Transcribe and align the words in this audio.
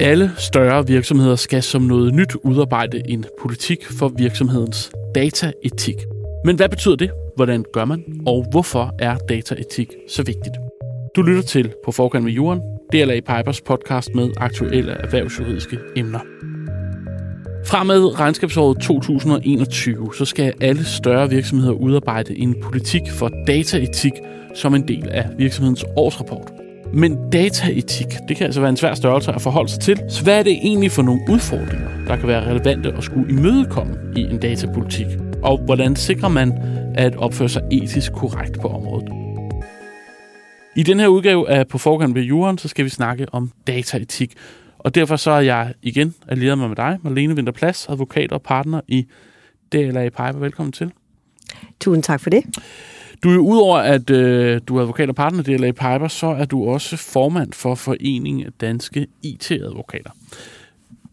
Alle 0.00 0.30
større 0.38 0.86
virksomheder 0.86 1.36
skal 1.36 1.62
som 1.62 1.82
noget 1.82 2.14
nyt 2.14 2.34
udarbejde 2.34 3.02
en 3.10 3.24
politik 3.40 3.78
for 3.98 4.08
virksomhedens 4.08 4.92
dataetik. 5.14 5.96
Men 6.44 6.56
hvad 6.56 6.68
betyder 6.68 6.96
det? 6.96 7.10
Hvordan 7.36 7.64
gør 7.72 7.84
man? 7.84 8.04
Og 8.26 8.46
hvorfor 8.50 8.94
er 8.98 9.16
dataetik 9.16 9.88
så 10.08 10.22
vigtigt? 10.22 10.54
Du 11.16 11.22
lytter 11.22 11.42
til 11.42 11.72
På 11.84 11.92
Forkant 11.92 12.24
med 12.24 12.32
Jorden, 12.32 12.62
DLA 12.92 13.20
Pipers 13.20 13.60
podcast 13.60 14.14
med 14.14 14.30
aktuelle 14.36 14.92
erhvervsjuridiske 14.92 15.78
emner. 15.96 16.20
Fra 17.66 17.82
med 17.82 18.20
regnskabsåret 18.20 18.78
2021, 18.80 20.10
så 20.18 20.24
skal 20.24 20.52
alle 20.60 20.84
større 20.84 21.30
virksomheder 21.30 21.72
udarbejde 21.72 22.38
en 22.38 22.62
politik 22.62 23.02
for 23.10 23.30
dataetik 23.46 24.12
som 24.54 24.74
en 24.74 24.88
del 24.88 25.08
af 25.08 25.28
virksomhedens 25.38 25.84
årsrapport. 25.96 26.57
Men 26.92 27.30
dataetik, 27.30 28.06
det 28.28 28.36
kan 28.36 28.44
altså 28.44 28.60
være 28.60 28.70
en 28.70 28.76
svær 28.76 28.94
størrelse 28.94 29.32
at 29.32 29.42
forholde 29.42 29.70
sig 29.70 29.80
til. 29.80 30.00
Så 30.08 30.22
hvad 30.22 30.38
er 30.38 30.42
det 30.42 30.52
egentlig 30.52 30.90
for 30.90 31.02
nogle 31.02 31.20
udfordringer, 31.30 32.04
der 32.06 32.16
kan 32.16 32.28
være 32.28 32.50
relevante 32.50 32.92
at 32.92 33.04
skulle 33.04 33.30
imødekomme 33.30 33.94
i 34.16 34.20
en 34.20 34.38
datapolitik? 34.38 35.06
Og 35.42 35.58
hvordan 35.64 35.96
sikrer 35.96 36.28
man 36.28 36.52
at 36.94 37.16
opføre 37.16 37.48
sig 37.48 37.62
etisk 37.72 38.12
korrekt 38.12 38.60
på 38.60 38.68
området? 38.68 39.08
I 40.76 40.82
den 40.82 41.00
her 41.00 41.06
udgave 41.06 41.50
af 41.50 41.68
På 41.68 41.78
Forkant 41.78 42.14
ved 42.14 42.22
juren, 42.22 42.58
så 42.58 42.68
skal 42.68 42.84
vi 42.84 42.90
snakke 42.90 43.26
om 43.32 43.52
dataetik. 43.66 44.32
Og 44.78 44.94
derfor 44.94 45.16
så 45.16 45.30
er 45.30 45.40
jeg 45.40 45.74
igen 45.82 46.14
allieret 46.28 46.58
mig 46.58 46.68
med 46.68 46.76
dig, 46.76 46.98
Marlene 47.02 47.36
Vinterplads, 47.36 47.86
advokat 47.88 48.32
og 48.32 48.42
partner 48.42 48.80
i 48.88 49.06
DLA 49.72 50.04
Piper. 50.08 50.38
Velkommen 50.38 50.72
til. 50.72 50.92
Tusind 51.80 52.02
tak 52.02 52.20
for 52.20 52.30
det. 52.30 52.44
Du 53.22 53.30
er 53.30 53.38
udover, 53.38 53.78
at 53.78 54.10
øh, 54.10 54.60
du 54.68 54.76
er 54.76 54.80
advokat 54.80 55.08
og 55.08 55.14
partner 55.14 55.40
i 55.40 55.56
DLA 55.56 55.72
Piper, 55.72 56.08
så 56.08 56.26
er 56.26 56.44
du 56.44 56.68
også 56.68 56.96
formand 56.96 57.52
for 57.52 57.74
Foreningen 57.74 58.46
af 58.46 58.52
Danske 58.60 59.06
IT-advokater. 59.22 60.10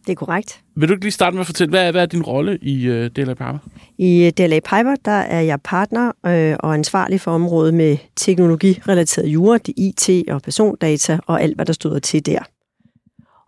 Det 0.05 0.11
er 0.11 0.15
korrekt. 0.15 0.61
Vil 0.75 0.89
du 0.89 0.93
ikke 0.93 1.05
lige 1.05 1.11
starte 1.11 1.33
med 1.33 1.41
at 1.41 1.45
fortælle, 1.45 1.69
hvad 1.69 1.87
er, 1.87 1.91
hvad 1.91 2.01
er 2.01 2.05
din 2.05 2.23
rolle 2.23 2.57
i 2.61 2.85
øh, 2.85 3.09
DLA 3.09 3.33
Piper? 3.33 3.57
I 3.97 4.31
DLA 4.37 4.59
Piper, 4.59 4.95
der 5.05 5.11
er 5.11 5.41
jeg 5.41 5.61
partner 5.61 6.11
øh, 6.25 6.55
og 6.59 6.73
ansvarlig 6.73 7.21
for 7.21 7.31
området 7.31 7.73
med 7.73 7.97
teknologirelateret 8.15 9.27
jura, 9.27 9.57
det 9.57 9.73
IT 9.77 10.29
og 10.29 10.41
persondata 10.41 11.19
og 11.27 11.41
alt, 11.41 11.55
hvad 11.55 11.65
der 11.65 11.73
stod 11.73 11.99
til 11.99 12.25
der. 12.25 12.39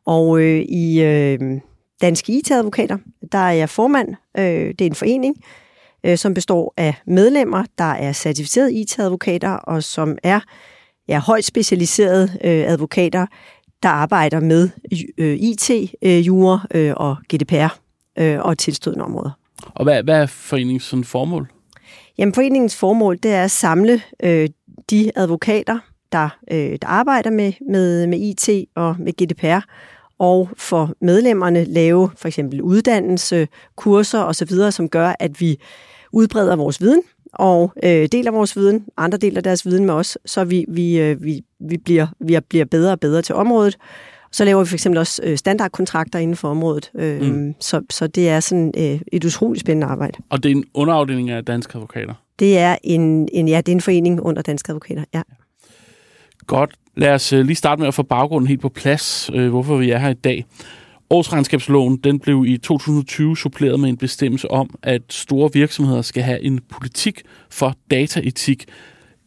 Og 0.06 0.42
øh, 0.42 0.62
i 0.62 1.02
øh, 1.02 1.39
Danske 2.02 2.34
IT-advokater, 2.34 2.98
der 3.32 3.38
er 3.38 3.52
jeg 3.52 3.70
formand. 3.70 4.16
Øh, 4.38 4.44
det 4.44 4.82
er 4.82 4.86
en 4.86 4.95
forening, 4.95 5.36
øh, 6.03 6.17
som 6.17 6.34
består 6.34 6.73
af 6.78 6.95
medlemmer, 7.08 7.64
der 7.78 7.84
er 7.84 8.14
certificerede 8.14 8.73
IT-advokater, 8.73 9.52
og 9.52 9.84
som 9.84 10.17
er 10.23 10.39
ja, 11.08 11.20
højt 11.20 11.45
specialiserede 11.45 12.23
øh, 12.44 12.72
advokater, 12.72 13.26
der 13.84 13.89
arbejder 13.89 14.39
med 14.39 14.70
øh, 15.17 15.38
IT, 15.39 15.72
jura 16.04 16.67
øh, 16.73 16.94
og 16.98 17.16
GDPR 17.34 17.80
øh, 18.17 18.39
og 18.39 18.58
tilstødende 18.58 19.06
områder. 19.06 19.31
Og 19.66 19.84
hvad, 19.84 20.04
hvad 20.04 20.22
er 20.22 20.26
foreningens 20.26 20.84
sådan 20.84 21.04
formål? 21.04 21.48
Jamen, 22.17 22.34
foreningens 22.34 22.76
formål 22.76 23.17
det 23.23 23.34
er 23.34 23.44
at 23.44 23.52
samle 23.52 24.02
øh, 24.23 24.50
de 24.89 25.11
advokater, 25.16 25.80
der, 26.11 26.30
øh, 26.52 26.78
der 26.82 26.88
arbejder 26.88 27.30
med, 27.30 27.54
med, 27.70 28.08
med 28.08 28.20
IT 28.20 28.50
og 28.76 28.95
med 29.00 29.14
GDPR, 29.14 29.66
og 30.20 30.50
for 30.58 30.94
medlemmerne 31.02 31.64
lave 31.64 32.10
for 32.16 32.28
eksempel 32.28 32.62
uddannelse, 32.62 33.48
kurser 33.76 34.20
osv., 34.20 34.72
som 34.72 34.90
gør, 34.90 35.16
at 35.20 35.42
vi 35.42 35.60
udbreder 36.12 36.56
vores 36.56 36.82
viden 36.82 37.02
og 37.34 37.73
øh, 37.84 38.08
deler 38.12 38.32
vores 38.32 38.56
viden, 38.56 38.86
andre 38.98 39.18
deler 39.18 39.42
deres 39.42 39.66
viden 39.66 39.86
med 39.86 39.94
os, 39.94 40.18
så 40.26 40.44
vi, 40.44 40.66
vi, 40.68 41.00
øh, 41.00 41.23
vi, 41.23 41.42
vi, 41.60 41.78
bliver, 41.78 42.08
vi 42.20 42.38
bliver 42.50 42.66
bedre 42.66 42.92
og 42.92 43.00
bedre 43.00 43.22
til 43.22 43.36
området. 43.36 43.78
Så 44.32 44.45
laver 44.45 44.64
vi 44.64 44.68
for 44.68 44.76
eksempel 44.76 45.00
også 45.00 45.22
øh, 45.23 45.38
standardkontrakter 45.38 46.20
inden 46.20 46.36
for 46.36 46.50
området, 46.50 46.92
øh, 46.95 47.22
mm. 47.22 47.56
så, 47.60 47.82
så 47.90 48.08
det 48.08 48.30
er 48.30 48.40
sådan 48.40 48.72
et 49.12 49.26
utroligt 49.26 49.62
spændende 49.62 49.88
arbejde. 49.88 50.18
Og 50.30 50.44
det 50.44 50.52
er 50.52 50.56
en 50.56 50.66
underafdeling 50.73 51.30
af 51.30 51.45
danske 51.45 51.76
advokater? 51.76 52.14
Det 52.39 52.58
er 52.58 52.78
en, 52.84 53.30
en, 53.34 53.48
ja, 53.48 53.58
det 53.58 53.72
er 53.72 53.76
en 53.76 53.82
forening 53.82 54.22
under 54.22 54.42
danske 54.42 54.70
advokater, 54.70 55.04
ja. 55.14 55.22
Godt. 56.48 56.76
Lad 56.96 57.14
os 57.14 57.34
øh, 57.34 57.46
lige 57.46 57.56
starte 57.56 57.80
med 57.80 57.88
at 57.88 57.94
få 57.94 58.04
baggrunden 58.04 58.48
helt 58.48 58.62
på 58.62 58.70
plads, 58.70 59.30
øh, 59.34 59.50
hvorfor 59.50 59.78
vi 59.78 59.92
er 59.92 59.98
her 59.98 60.10
i 60.10 60.14
dag. 60.14 60.46
Årsregnskabsloven 61.10 61.98
den 61.98 62.20
blev 62.20 62.46
i 62.48 62.58
2020 62.58 63.38
suppleret 63.38 63.80
med 63.80 63.90
en 63.90 63.98
bestemmelse 63.98 64.52
om, 64.52 64.70
at 64.84 65.02
store 65.10 65.50
virksomheder 65.54 66.02
skal 66.02 66.24
have 66.24 66.44
en 66.44 66.60
politik 66.70 67.22
for 67.50 67.76
dataetik, 67.92 68.66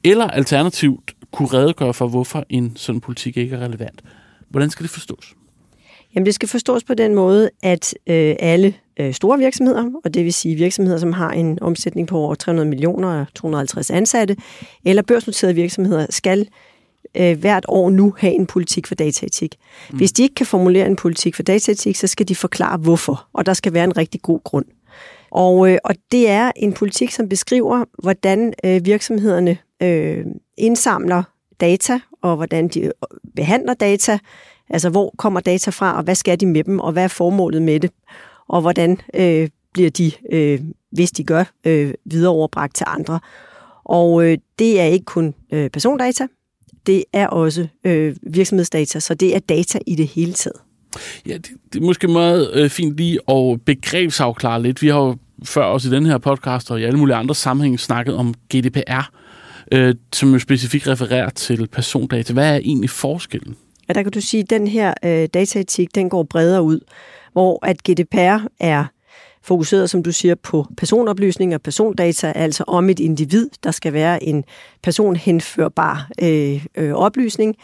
eller 0.04 0.26
alternativt 0.26 1.14
kunne 1.32 1.48
redegøre 1.48 1.94
for, 1.94 2.08
hvorfor 2.08 2.44
en 2.48 2.72
sådan 2.76 3.00
politik 3.00 3.36
ikke 3.36 3.56
er 3.56 3.60
relevant. 3.60 4.02
Hvordan 4.48 4.70
skal 4.70 4.82
det 4.82 4.90
forstås? 4.90 5.34
Jamen 6.14 6.26
det 6.26 6.34
skal 6.34 6.48
forstås 6.48 6.84
på 6.84 6.94
den 6.94 7.14
måde, 7.14 7.50
at 7.62 7.94
øh, 8.06 8.36
alle 8.38 8.74
øh, 9.00 9.14
store 9.14 9.38
virksomheder, 9.38 9.90
og 10.04 10.14
det 10.14 10.24
vil 10.24 10.32
sige 10.32 10.54
virksomheder, 10.54 10.98
som 10.98 11.12
har 11.12 11.30
en 11.30 11.58
omsætning 11.62 12.08
på 12.08 12.18
over 12.18 12.34
300 12.34 12.68
millioner 12.68 13.20
og 13.20 13.26
250 13.34 13.90
ansatte, 13.90 14.36
eller 14.84 15.02
børsnoterede 15.02 15.54
virksomheder, 15.54 16.06
skal 16.10 16.48
øh, 17.16 17.38
hvert 17.38 17.64
år 17.68 17.90
nu 17.90 18.14
have 18.18 18.32
en 18.32 18.46
politik 18.46 18.86
for 18.86 18.94
dataetik. 18.94 19.56
Mm. 19.90 19.96
Hvis 19.96 20.12
de 20.12 20.22
ikke 20.22 20.34
kan 20.34 20.46
formulere 20.46 20.86
en 20.86 20.96
politik 20.96 21.34
for 21.34 21.42
dataetik, 21.42 21.96
så 21.96 22.06
skal 22.06 22.28
de 22.28 22.34
forklare 22.34 22.76
hvorfor, 22.76 23.28
og 23.32 23.46
der 23.46 23.54
skal 23.54 23.74
være 23.74 23.84
en 23.84 23.96
rigtig 23.96 24.22
god 24.22 24.40
grund. 24.44 24.64
Og, 25.30 25.70
øh, 25.70 25.78
og 25.84 25.94
det 26.12 26.28
er 26.28 26.52
en 26.56 26.72
politik, 26.72 27.10
som 27.10 27.28
beskriver, 27.28 27.84
hvordan 28.02 28.52
øh, 28.64 28.84
virksomhederne 28.84 29.58
øh, 29.82 30.24
indsamler 30.58 31.22
data, 31.60 32.00
og 32.22 32.36
hvordan 32.36 32.68
de 32.68 32.80
øh, 32.80 32.90
behandler 33.36 33.74
data, 33.74 34.18
altså 34.70 34.90
hvor 34.90 35.14
kommer 35.18 35.40
data 35.40 35.70
fra, 35.70 35.96
og 35.96 36.02
hvad 36.02 36.14
skal 36.14 36.40
de 36.40 36.46
med 36.46 36.64
dem, 36.64 36.80
og 36.80 36.92
hvad 36.92 37.04
er 37.04 37.08
formålet 37.08 37.62
med 37.62 37.80
det, 37.80 37.90
og 38.48 38.60
hvordan 38.60 39.00
øh, 39.14 39.48
bliver 39.72 39.90
de, 39.90 40.12
øh, 40.32 40.60
hvis 40.90 41.12
de 41.12 41.24
gør, 41.24 41.44
øh, 41.64 41.94
videreoverbragt 42.04 42.76
til 42.76 42.86
andre. 42.88 43.20
Og 43.84 44.24
øh, 44.24 44.38
det 44.58 44.80
er 44.80 44.84
ikke 44.84 45.04
kun 45.04 45.34
øh, 45.52 45.70
persondata, 45.70 46.26
det 46.86 47.04
er 47.12 47.26
også 47.26 47.66
øh, 47.84 48.16
virksomhedsdata, 48.22 49.00
så 49.00 49.14
det 49.14 49.36
er 49.36 49.38
data 49.38 49.78
i 49.86 49.94
det 49.94 50.06
hele 50.06 50.32
taget. 50.32 50.56
Ja, 51.26 51.34
det, 51.34 51.50
det 51.72 51.82
er 51.82 51.86
måske 51.86 52.08
meget 52.08 52.50
øh, 52.54 52.70
fint 52.70 52.96
lige 52.96 53.18
at 53.28 53.60
begrebsafklare 53.64 54.62
lidt. 54.62 54.82
Vi 54.82 54.88
har 54.88 54.98
jo 54.98 55.16
før 55.44 55.62
også 55.62 55.88
i 55.88 55.92
den 55.92 56.06
her 56.06 56.18
podcast 56.18 56.70
og 56.70 56.80
i 56.80 56.84
alle 56.84 56.98
mulige 56.98 57.16
andre 57.16 57.34
sammenhænge 57.34 57.78
snakket 57.78 58.14
om 58.14 58.34
GDPR, 58.54 59.10
øh, 59.72 59.94
som 60.12 60.32
jo 60.32 60.38
specifikt 60.38 60.88
refererer 60.88 61.30
til 61.30 61.66
persondata. 61.66 62.32
Hvad 62.32 62.54
er 62.54 62.56
egentlig 62.56 62.90
forskellen? 62.90 63.56
Ja, 63.88 63.92
der 63.92 64.02
kan 64.02 64.12
du 64.12 64.20
sige, 64.20 64.42
at 64.42 64.50
den 64.50 64.66
her 64.66 64.94
øh, 65.04 65.28
dataetik, 65.34 65.94
den 65.94 66.08
går 66.08 66.22
bredere 66.22 66.62
ud, 66.62 66.80
hvor 67.32 67.66
at 67.66 67.82
GDPR 67.90 68.46
er 68.60 68.84
fokuseret, 69.50 69.90
som 69.90 70.02
du 70.02 70.12
siger, 70.12 70.34
på 70.34 70.66
personoplysninger, 70.76 71.58
persondata, 71.58 72.32
altså 72.34 72.64
om 72.66 72.90
et 72.90 73.00
individ. 73.00 73.50
Der 73.64 73.70
skal 73.70 73.92
være 73.92 74.24
en 74.24 74.44
personhenførbar 74.82 76.10
øh, 76.22 76.66
øh, 76.74 76.92
oplysning. 76.92 77.56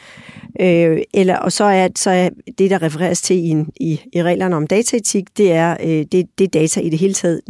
Øh, 0.61 0.99
eller, 1.15 1.37
og 1.37 1.53
så 1.53 1.65
er, 1.65 1.89
så 1.97 2.11
er 2.11 2.29
det, 2.59 2.71
der 2.71 2.83
refereres 2.83 3.23
til 3.23 3.37
i, 3.37 3.65
i, 3.81 4.01
i 4.13 4.23
reglerne 4.23 4.57
om 4.57 4.67
dataetik, 4.67 5.25
det 5.37 5.53
er, 5.53 5.77
øh, 5.81 6.05
det, 6.13 6.27
det 6.39 6.45
er 6.45 6.49
data 6.49 6.81
i 6.81 6.89
det 6.89 6.99
hele 6.99 7.15
taget. 7.15 7.41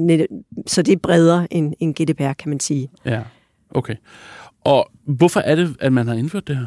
Så 0.67 0.83
det 0.83 0.93
er 0.93 0.97
bredere 1.03 1.47
end, 1.51 1.75
end 1.81 1.95
GDPR, 1.95 2.33
kan 2.33 2.49
man 2.49 2.61
sige. 2.61 2.89
Ja, 3.05 3.21
okay. 3.71 3.95
Og 4.65 4.91
hvorfor 5.07 5.41
er 5.41 5.55
det, 5.55 5.77
at 5.81 5.93
man 5.93 6.09
har 6.09 6.15
indført 6.15 6.49
det 6.49 6.57
her? 6.57 6.67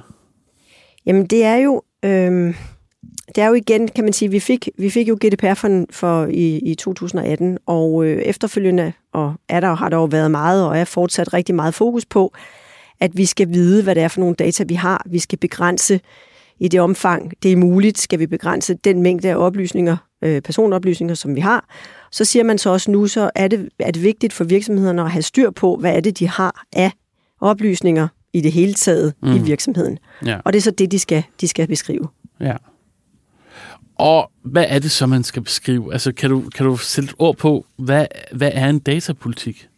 Jamen, 1.06 1.26
det 1.26 1.44
er 1.44 1.56
jo... 1.56 1.82
Øh, 2.06 2.56
det 3.36 3.44
er 3.44 3.48
jo 3.48 3.54
igen, 3.54 3.88
kan 3.88 4.04
man 4.04 4.14
sige, 4.14 4.32
vi 4.32 4.40
fik, 4.40 4.70
vi 4.78 4.90
fik 4.90 5.10
jo 5.10 5.18
GDPR 5.26 5.54
for, 5.54 5.86
for 5.92 6.26
i, 6.26 6.58
i 6.58 6.76
2018, 6.76 7.58
og 7.66 8.06
øh, 8.06 8.22
efterfølgende 8.22 8.94
og 9.14 9.34
er 9.50 9.60
der, 9.60 9.76
har 9.76 9.90
der 9.90 9.98
jo 9.98 10.06
været 10.06 10.32
meget, 10.32 10.68
og 10.68 10.78
er 10.78 10.86
fortsat 10.86 11.34
rigtig 11.34 11.56
meget 11.56 11.74
fokus 11.74 12.06
på, 12.06 12.34
at 13.00 13.12
vi 13.14 13.26
skal 13.26 13.54
vide, 13.54 13.84
hvad 13.84 13.96
det 13.96 14.04
er 14.04 14.08
for 14.08 14.20
nogle 14.20 14.36
data, 14.36 14.64
vi 14.68 14.74
har. 14.74 15.06
Vi 15.06 15.20
skal 15.20 15.38
begrænse 15.38 16.00
i 16.60 16.68
det 16.68 16.80
omfang, 16.80 17.32
det 17.44 17.52
er 17.52 17.56
muligt, 17.56 17.98
skal 17.98 18.20
vi 18.20 18.28
begrænse 18.28 18.74
den 18.74 19.02
mængde 19.02 19.30
af 19.30 19.36
oplysninger, 19.36 19.98
øh, 20.22 20.42
personoplysninger, 20.42 21.16
som 21.16 21.36
vi 21.36 21.42
har. 21.42 21.66
Så 22.12 22.26
siger 22.26 22.44
man 22.44 22.58
så 22.58 22.70
også 22.70 22.92
nu, 22.92 23.08
så 23.08 23.32
er 23.36 23.48
det, 23.48 23.70
er 23.80 23.92
det 23.92 24.04
vigtigt 24.04 24.34
for 24.34 24.44
virksomhederne 24.44 25.02
at 25.02 25.12
have 25.12 25.22
styr 25.22 25.50
på, 25.50 25.76
hvad 25.76 25.96
er 25.96 26.00
det, 26.00 26.20
de 26.20 26.28
har 26.28 26.66
af 26.74 26.92
oplysninger 27.42 28.08
i 28.34 28.42
det 28.42 28.52
hele 28.52 28.74
taget 28.74 29.14
mm. 29.24 29.36
i 29.36 29.40
virksomheden. 29.40 30.00
Ja. 30.26 30.40
Og 30.46 30.54
det 30.54 30.60
er 30.60 30.64
så 30.64 30.72
det, 30.72 30.92
de 30.92 31.00
skal, 31.00 31.24
de 31.42 31.48
skal 31.48 31.68
beskrive. 31.68 32.08
Ja. 32.40 32.56
Og 34.00 34.32
hvad 34.44 34.66
er 34.68 34.80
det 34.80 34.92
så, 34.92 35.06
man 35.06 35.24
skal 35.24 35.42
beskrive? 35.42 35.94
Altså, 35.94 36.12
kan 36.12 36.30
du, 36.30 36.44
kan 36.56 36.66
du 36.66 36.78
sætte 36.78 37.10
et 37.10 37.16
ord 37.20 37.38
på, 37.38 37.66
hvad, 37.78 38.06
hvad 38.32 38.52
er 38.54 38.70
en 38.70 38.80
datapolitik? 38.80 39.70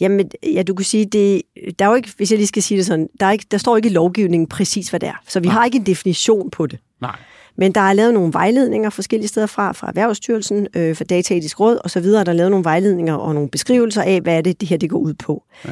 Jamen, 0.00 0.30
ja, 0.54 0.62
du 0.62 0.74
kan 0.74 0.84
sige, 0.84 1.04
det, 1.04 1.42
der 1.78 1.84
er 1.84 1.88
jo 1.88 1.94
ikke, 1.94 2.08
hvis 2.16 2.30
jeg 2.30 2.38
lige 2.38 2.46
skal 2.46 2.62
sige 2.62 2.78
det 2.78 2.86
sådan, 2.86 3.08
der, 3.20 3.26
er 3.26 3.30
ikke, 3.30 3.46
der 3.50 3.58
står 3.58 3.76
ikke 3.76 3.88
i 3.88 3.92
lovgivningen 3.92 4.46
præcis, 4.46 4.88
hvad 4.88 5.00
det 5.00 5.08
er. 5.08 5.22
Så 5.28 5.40
vi 5.40 5.46
Nej. 5.46 5.54
har 5.54 5.64
ikke 5.64 5.78
en 5.78 5.86
definition 5.86 6.50
på 6.50 6.66
det. 6.66 6.78
Nej. 7.00 7.16
Men 7.56 7.72
der 7.72 7.80
er 7.80 7.92
lavet 7.92 8.14
nogle 8.14 8.32
vejledninger 8.32 8.90
forskellige 8.90 9.28
steder 9.28 9.46
fra, 9.46 9.72
fra 9.72 9.88
Erhvervsstyrelsen, 9.88 10.66
øh, 10.76 10.96
for 10.96 11.04
Dataetisk 11.04 11.60
Råd 11.60 11.78
osv., 11.84 12.04
der 12.04 12.24
er 12.26 12.32
lavet 12.32 12.50
nogle 12.50 12.64
vejledninger 12.64 13.14
og 13.14 13.34
nogle 13.34 13.48
beskrivelser 13.48 14.02
af, 14.02 14.20
hvad 14.20 14.36
er 14.36 14.40
det, 14.40 14.60
det 14.60 14.68
her 14.68 14.76
det 14.76 14.90
går 14.90 14.98
ud 14.98 15.14
på. 15.14 15.44
Ja. 15.64 15.70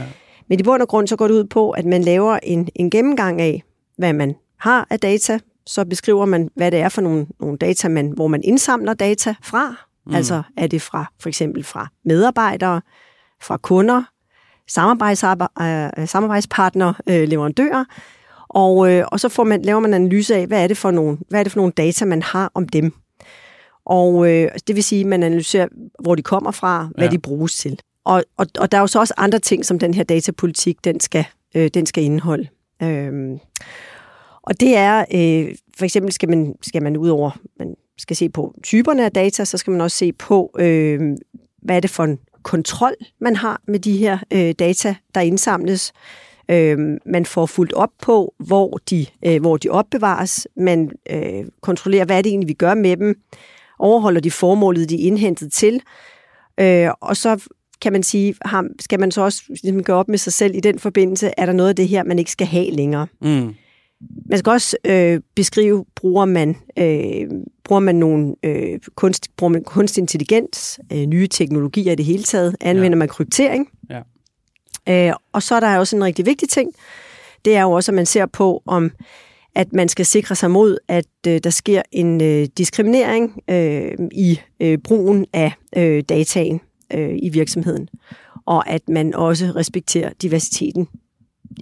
Men 0.49 0.61
i 0.61 0.63
bund 0.63 0.83
og 0.83 0.89
grund 0.89 1.09
så 1.09 1.17
går 1.17 1.29
det 1.29 1.35
ud 1.35 1.45
på, 1.45 1.71
at 1.71 1.85
man 1.85 2.03
laver 2.05 2.39
en, 2.43 2.69
en 2.75 2.91
gennemgang 2.91 3.41
af, 3.41 3.63
hvad 3.97 4.13
man 4.13 4.35
har 4.57 4.87
af 4.91 5.01
data, 5.01 5.39
så 5.69 5.85
beskriver 5.85 6.25
man, 6.25 6.51
hvad 6.55 6.71
det 6.71 6.81
er 6.81 6.89
for 6.89 7.01
nogle, 7.01 7.27
nogle 7.41 7.59
data, 7.59 7.89
man, 7.89 8.11
hvor 8.11 8.27
man 8.27 8.41
indsamler 8.45 8.95
data 8.95 9.35
fra. 9.43 9.75
Mm. 10.07 10.15
Altså 10.15 10.43
er 10.57 10.67
det 10.67 10.83
fra 10.83 11.13
for 11.21 11.29
eksempel 11.29 11.65
fra 11.65 11.89
medarbejdere, 12.05 12.81
fra 13.41 13.57
kunder, 13.57 13.99
øh, 13.99 16.09
samarbejdspartnere, 16.09 16.95
øh, 17.09 17.29
leverandører, 17.29 17.85
og, 18.49 18.93
øh, 18.93 19.05
og 19.13 19.21
så 19.21 19.29
får 19.29 19.45
man, 19.45 19.63
laver 19.63 19.81
man 19.81 19.91
en 19.91 19.95
analyse 19.95 20.37
af, 20.37 20.47
hvad 20.47 20.63
er, 20.63 20.67
det 20.67 20.77
for 20.77 20.91
nogle, 20.91 21.19
hvad 21.29 21.41
er 21.41 21.45
det 21.45 21.53
for 21.53 21.59
nogle 21.59 21.73
data, 21.73 22.05
man 22.05 22.23
har 22.23 22.51
om 22.55 22.69
dem. 22.69 22.93
Og 23.85 24.31
øh, 24.31 24.51
det 24.67 24.77
vil 24.77 24.85
sige, 24.85 25.01
at 25.01 25.07
man 25.07 25.23
analyserer, 25.23 25.69
hvor 26.01 26.15
de 26.15 26.23
kommer 26.23 26.51
fra, 26.51 26.89
hvad 26.95 27.07
ja. 27.07 27.11
de 27.11 27.19
bruges 27.19 27.59
til. 27.59 27.81
Og, 28.05 28.25
og, 28.37 28.47
og 28.59 28.73
der 28.73 28.79
er 28.79 28.83
jo 28.83 28.87
så 28.87 28.99
også 28.99 29.15
andre 29.17 29.39
ting, 29.39 29.65
som 29.65 29.79
den 29.79 29.95
her 29.95 30.05
datapolitik, 30.05 30.85
den 30.85 31.01
skal, 31.01 31.25
øh, 31.55 31.71
den 31.75 31.87
skal 31.87 32.05
indeholde. 32.05 32.49
Øhm, 32.83 33.41
og 34.49 34.61
det 34.61 34.77
er, 34.77 35.05
øh, 35.15 35.55
for 35.79 35.85
eksempel 35.85 36.13
skal 36.13 36.29
man, 36.29 36.55
skal 36.63 36.83
man 36.83 36.97
ud 36.97 37.09
over, 37.09 37.31
man 37.59 37.75
skal 37.99 38.17
se 38.17 38.29
på 38.29 38.55
typerne 38.63 39.05
af 39.05 39.13
data, 39.13 39.45
så 39.45 39.59
skal 39.59 39.71
man 39.71 39.81
også 39.81 39.97
se 39.97 40.13
på, 40.13 40.57
øh, 40.59 41.01
hvad 41.63 41.77
er 41.77 41.81
det 41.81 41.91
for 41.91 42.05
en 42.05 42.19
kontrol, 42.43 42.95
man 43.21 43.37
har 43.37 43.61
med 43.69 43.79
de 43.79 43.97
her 43.97 44.19
øh, 44.33 44.55
data, 44.59 44.95
der 45.15 45.21
indsamles. 45.21 45.93
Øh, 46.51 46.79
man 47.07 47.27
får 47.27 47.47
fuldt 47.47 47.73
op 47.73 47.91
på, 48.03 48.35
hvor 48.39 48.79
de, 48.91 49.07
øh, 49.27 49.41
hvor 49.41 49.57
de 49.57 49.69
opbevares. 49.69 50.47
Man 50.57 50.91
øh, 51.11 51.45
kontrollerer, 51.61 52.05
hvad 52.05 52.19
er 52.19 52.23
det 52.23 52.31
egentlig, 52.31 52.49
vi 52.49 52.55
gør 52.55 52.75
med 52.75 52.97
dem. 52.97 53.21
Overholder 53.79 54.21
de 54.21 54.31
formålet, 54.31 54.91
de 54.91 54.95
er 54.95 55.07
indhentet 55.07 55.53
til. 55.53 55.83
Øh, 56.61 56.91
og 57.01 57.17
så 57.17 57.49
kan 57.81 57.93
man 57.93 58.03
sige, 58.03 58.35
skal 58.81 59.01
man 59.01 59.11
så 59.11 59.23
også 59.23 59.43
ligesom, 59.63 59.83
gøre 59.83 59.97
op 59.97 60.09
med 60.09 60.19
sig 60.19 60.33
selv 60.33 60.55
i 60.55 60.61
den 60.61 60.79
forbindelse, 60.79 61.31
er 61.37 61.47
der 61.47 61.53
noget 61.53 61.69
af 61.69 61.77
det 61.77 61.89
her, 61.89 62.05
man 62.05 62.19
ikke 62.19 62.31
skal 62.31 62.47
have 62.47 62.71
længere. 62.71 63.07
Mm. 63.21 63.55
Man 64.01 64.39
skal 64.39 64.51
også 64.51 64.77
øh, 64.85 65.21
beskrive, 65.35 65.85
bruger 65.95 66.25
man, 66.25 66.57
øh, 66.79 67.29
bruger 67.65 67.81
man 67.81 67.95
nogle 67.95 68.35
øh, 68.43 68.79
kunst, 68.95 69.37
bruger 69.37 69.53
man 69.53 69.65
kunstig 69.65 70.01
intelligens, 70.01 70.81
øh, 70.93 71.07
nye 71.07 71.27
teknologier 71.27 71.93
i 71.93 71.95
det 71.95 72.05
hele 72.05 72.23
taget, 72.23 72.57
anvender 72.61 72.97
ja. 72.97 72.99
man 72.99 73.09
kryptering. 73.09 73.69
Ja. 73.91 74.01
Øh, 75.09 75.15
og 75.33 75.43
så 75.43 75.55
er 75.55 75.61
der 75.61 75.79
også 75.79 75.97
en 75.97 76.05
rigtig 76.05 76.27
vigtig 76.27 76.49
ting, 76.49 76.73
det 77.45 77.57
er 77.57 77.63
jo 77.63 77.71
også, 77.71 77.93
at 77.93 77.95
man 77.95 78.07
ser 78.07 78.27
på, 78.27 78.63
om 78.67 78.91
at 79.55 79.73
man 79.73 79.89
skal 79.89 80.07
sikre 80.07 80.35
sig 80.35 80.51
mod, 80.51 80.79
at 80.89 81.07
øh, 81.27 81.41
der 81.45 81.51
sker 81.51 81.83
en 81.93 82.23
øh, 82.23 82.47
diskriminering 82.59 83.43
øh, 83.51 83.93
i 84.13 84.41
øh, 84.61 84.79
brugen 84.79 85.27
af 85.33 85.53
øh, 85.77 86.03
dataen 86.09 86.61
øh, 86.95 87.19
i 87.23 87.29
virksomheden, 87.29 87.89
og 88.47 88.69
at 88.69 88.89
man 88.89 89.15
også 89.15 89.53
respekterer 89.57 90.11
diversiteten 90.23 90.89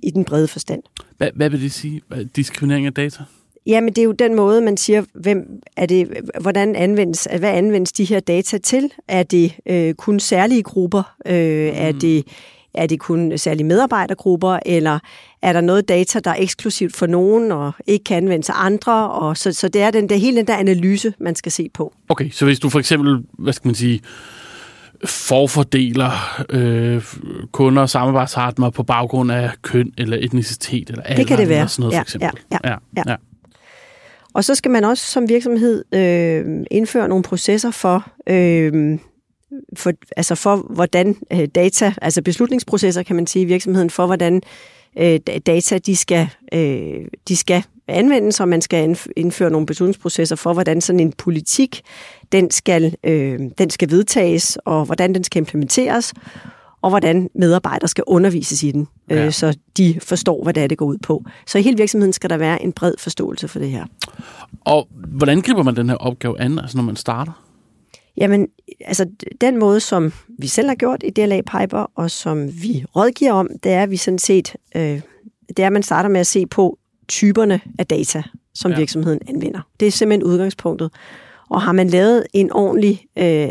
i 0.03 0.11
den 0.11 0.25
brede 0.25 0.49
forstand. 0.49 0.83
Hvad, 1.19 1.31
hvad 1.35 1.51
vil 1.51 1.63
det 1.63 1.73
sige? 1.73 2.01
Diskriminering 2.37 2.87
af 2.87 2.95
data? 2.95 3.23
Jamen, 3.67 3.89
det 3.89 3.99
er 3.99 4.05
jo 4.05 4.13
den 4.13 4.35
måde, 4.35 4.61
man 4.61 4.77
siger, 4.77 5.05
hvem 5.15 5.63
er 5.77 5.87
det, 5.87 6.09
hvordan 6.41 6.77
anvendes, 6.77 7.29
hvad 7.39 7.51
anvendes 7.51 7.93
de 7.93 8.05
her 8.05 8.21
data 8.21 8.59
til? 8.59 8.93
Er 9.09 9.23
det 9.23 9.53
øh, 9.67 9.95
kun 9.95 10.21
særlige 10.21 10.63
grupper? 10.63 11.15
Øh, 11.27 11.67
mm. 11.67 11.73
Er 11.75 11.93
det 11.93 12.25
er 12.77 12.87
det 12.87 13.01
kun 13.01 13.39
særlige 13.39 13.67
medarbejdergrupper, 13.67 14.59
eller 14.67 14.99
er 15.43 15.53
der 15.53 15.61
noget 15.61 15.89
data, 15.89 16.19
der 16.19 16.31
er 16.31 16.37
eksklusivt 16.39 16.97
for 16.97 17.07
nogen 17.07 17.53
og 17.53 17.73
ikke 17.87 18.05
kan 18.05 18.17
anvendes 18.17 18.51
af 18.51 18.55
andre? 18.57 19.11
Og 19.11 19.37
så, 19.37 19.53
så 19.53 19.69
det 19.69 19.83
er 19.83 19.91
den 19.91 20.09
der, 20.09 20.17
hele 20.17 20.37
den 20.37 20.47
der 20.47 20.57
analyse, 20.57 21.15
man 21.21 21.35
skal 21.35 21.53
se 21.53 21.69
på. 21.75 21.95
Okay, 22.09 22.31
så 22.31 22.45
hvis 22.45 22.61
du 22.61 22.69
for 22.69 22.79
eksempel, 22.79 23.19
hvad 23.39 23.53
skal 23.53 23.69
man 23.69 23.75
sige, 23.75 24.01
forfordeler 25.05 26.43
øh, 26.51 27.03
kunder 27.53 27.83
og 27.83 27.91
samarbejdspartnere 27.91 28.73
på 28.73 28.83
baggrund 28.83 29.33
af 29.33 29.51
køn 29.63 29.93
eller 29.99 30.17
etnicitet 30.21 30.91
eller 30.91 31.03
alder. 31.03 31.17
Det 31.17 31.27
kan 31.27 31.39
det 31.39 31.49
være. 31.49 31.69
Sådan 31.69 31.83
noget, 31.83 31.93
ja, 31.93 31.99
for 31.99 32.03
eksempel. 32.03 32.31
Ja, 32.53 32.59
ja, 32.65 32.77
ja. 32.97 33.03
ja. 33.07 33.17
Og 34.35 34.45
så 34.45 34.55
skal 34.55 34.71
man 34.71 34.85
også 34.85 35.05
som 35.05 35.29
virksomhed 35.29 35.85
øh, 35.95 36.65
indføre 36.71 37.09
nogle 37.09 37.25
processer 37.25 37.71
for, 37.71 38.11
øh, 38.27 38.99
for, 39.77 39.93
altså 40.17 40.35
for 40.35 40.57
hvordan 40.57 41.17
øh, 41.33 41.49
data, 41.55 41.95
altså 42.03 42.23
beslutningsprocesser 42.23 43.03
kan 43.03 43.17
man 43.17 43.27
sige 43.27 43.43
i 43.43 43.47
virksomheden, 43.47 43.91
for 43.91 44.07
hvordan 44.07 44.43
øh, 44.99 45.21
data 45.47 45.79
de 45.79 45.97
skal, 45.97 46.29
øh, 46.53 47.05
de 47.29 47.37
skal 47.37 47.63
anvendes, 47.89 48.41
og 48.41 48.49
man 48.49 48.63
skal 48.63 48.99
indføre 49.17 49.51
nogle 49.51 49.67
beslutningsprocesser 49.67 50.37
for, 50.37 50.53
hvordan 50.53 50.81
sådan 50.81 51.01
en 51.01 51.13
politik, 51.13 51.83
den 52.33 52.51
skal, 52.51 52.97
øh, 53.05 53.41
den 53.59 53.71
skal 53.71 53.91
vedtages, 53.91 54.59
og 54.65 54.85
hvordan 54.85 55.15
den 55.15 55.25
skal 55.25 55.41
implementeres, 55.41 56.15
og 56.83 56.91
hvordan 56.91 57.31
medarbejdere 57.35 57.89
skal 57.89 58.05
undervises 58.07 58.63
i 58.63 58.71
den, 58.71 58.89
øh, 59.11 59.17
ja. 59.17 59.31
så 59.31 59.57
de 59.77 60.01
forstår, 60.03 60.43
hvad 60.43 60.55
det 60.55 60.63
er, 60.63 60.67
det 60.67 60.79
går 60.79 60.87
ud 60.87 60.99
på. 60.99 61.25
Så 61.47 61.59
i 61.59 61.63
hele 61.63 61.77
virksomheden 61.77 62.13
skal 62.13 62.31
der 62.31 62.37
være 62.37 62.63
en 62.63 62.73
bred 62.73 62.95
forståelse 62.99 63.49
for 63.49 63.59
det 63.59 63.71
her. 63.71 63.85
Og 64.61 64.89
hvordan 64.93 65.41
griber 65.41 65.63
man 65.63 65.77
den 65.77 65.89
her 65.89 65.97
opgave 65.97 66.41
an, 66.41 66.59
altså 66.59 66.77
når 66.77 66.85
man 66.85 66.97
starter? 66.97 67.33
Jamen, 68.17 68.49
altså 68.81 69.07
den 69.41 69.59
måde, 69.59 69.81
som 69.81 70.13
vi 70.39 70.47
selv 70.47 70.69
har 70.69 70.75
gjort 70.75 71.03
i 71.05 71.11
DLA 71.11 71.41
Piper, 71.41 71.91
og 71.95 72.11
som 72.11 72.63
vi 72.63 72.85
rådgiver 72.97 73.33
om, 73.33 73.49
det 73.63 73.73
er, 73.73 73.83
at 73.83 73.91
vi 73.91 73.97
sådan 73.97 74.19
set, 74.19 74.57
øh, 74.77 75.01
det 75.49 75.59
er, 75.59 75.67
at 75.67 75.73
man 75.73 75.83
starter 75.83 76.09
med 76.09 76.21
at 76.21 76.27
se 76.27 76.47
på 76.47 76.79
typerne 77.09 77.61
af 77.79 77.87
data, 77.87 78.23
som 78.55 78.71
ja. 78.71 78.79
virksomheden 78.79 79.21
anvender. 79.29 79.61
Det 79.81 79.89
er 79.89 79.93
simpelthen 79.93 80.33
udgangspunktet. 80.33 80.91
Og 81.51 81.63
har 81.63 81.73
man 81.73 81.89
lavet 81.89 82.27
en 82.33 82.53
ordentlig 82.53 83.07
øh, 83.19 83.49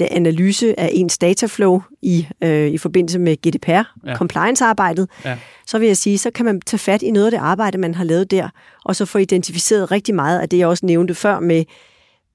analyse 0.00 0.80
af 0.80 0.90
ens 0.92 1.18
dataflow 1.18 1.82
i, 2.02 2.26
øh, 2.40 2.68
i 2.68 2.78
forbindelse 2.78 3.18
med 3.18 3.36
GDPR, 3.36 3.70
ja. 4.06 4.16
compliance-arbejdet, 4.16 5.08
ja. 5.24 5.38
så 5.66 5.78
vil 5.78 5.86
jeg 5.86 5.96
sige, 5.96 6.18
så 6.18 6.30
kan 6.30 6.44
man 6.44 6.60
tage 6.60 6.78
fat 6.78 7.02
i 7.02 7.10
noget 7.10 7.26
af 7.26 7.30
det 7.30 7.38
arbejde, 7.38 7.78
man 7.78 7.94
har 7.94 8.04
lavet 8.04 8.30
der, 8.30 8.48
og 8.84 8.96
så 8.96 9.04
få 9.04 9.18
identificeret 9.18 9.90
rigtig 9.90 10.14
meget 10.14 10.40
af 10.40 10.48
det, 10.48 10.58
jeg 10.58 10.68
også 10.68 10.86
nævnte 10.86 11.14
før 11.14 11.40
med, 11.40 11.64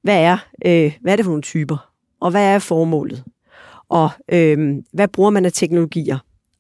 hvad 0.02 0.24
er, 0.24 0.38
øh, 0.66 0.94
hvad 1.02 1.12
er 1.12 1.16
det 1.16 1.26
for 1.26 1.32
nogle 1.32 1.42
typer, 1.42 1.90
og 2.22 2.32
hvad 2.32 2.46
er 2.46 2.60
formålet, 2.60 3.24
og 3.90 4.10
øh, 4.32 4.76
hvad 4.94 5.08
bruger 5.08 5.30
man 5.30 5.46
af 5.46 5.54
teknologier, 5.54 6.18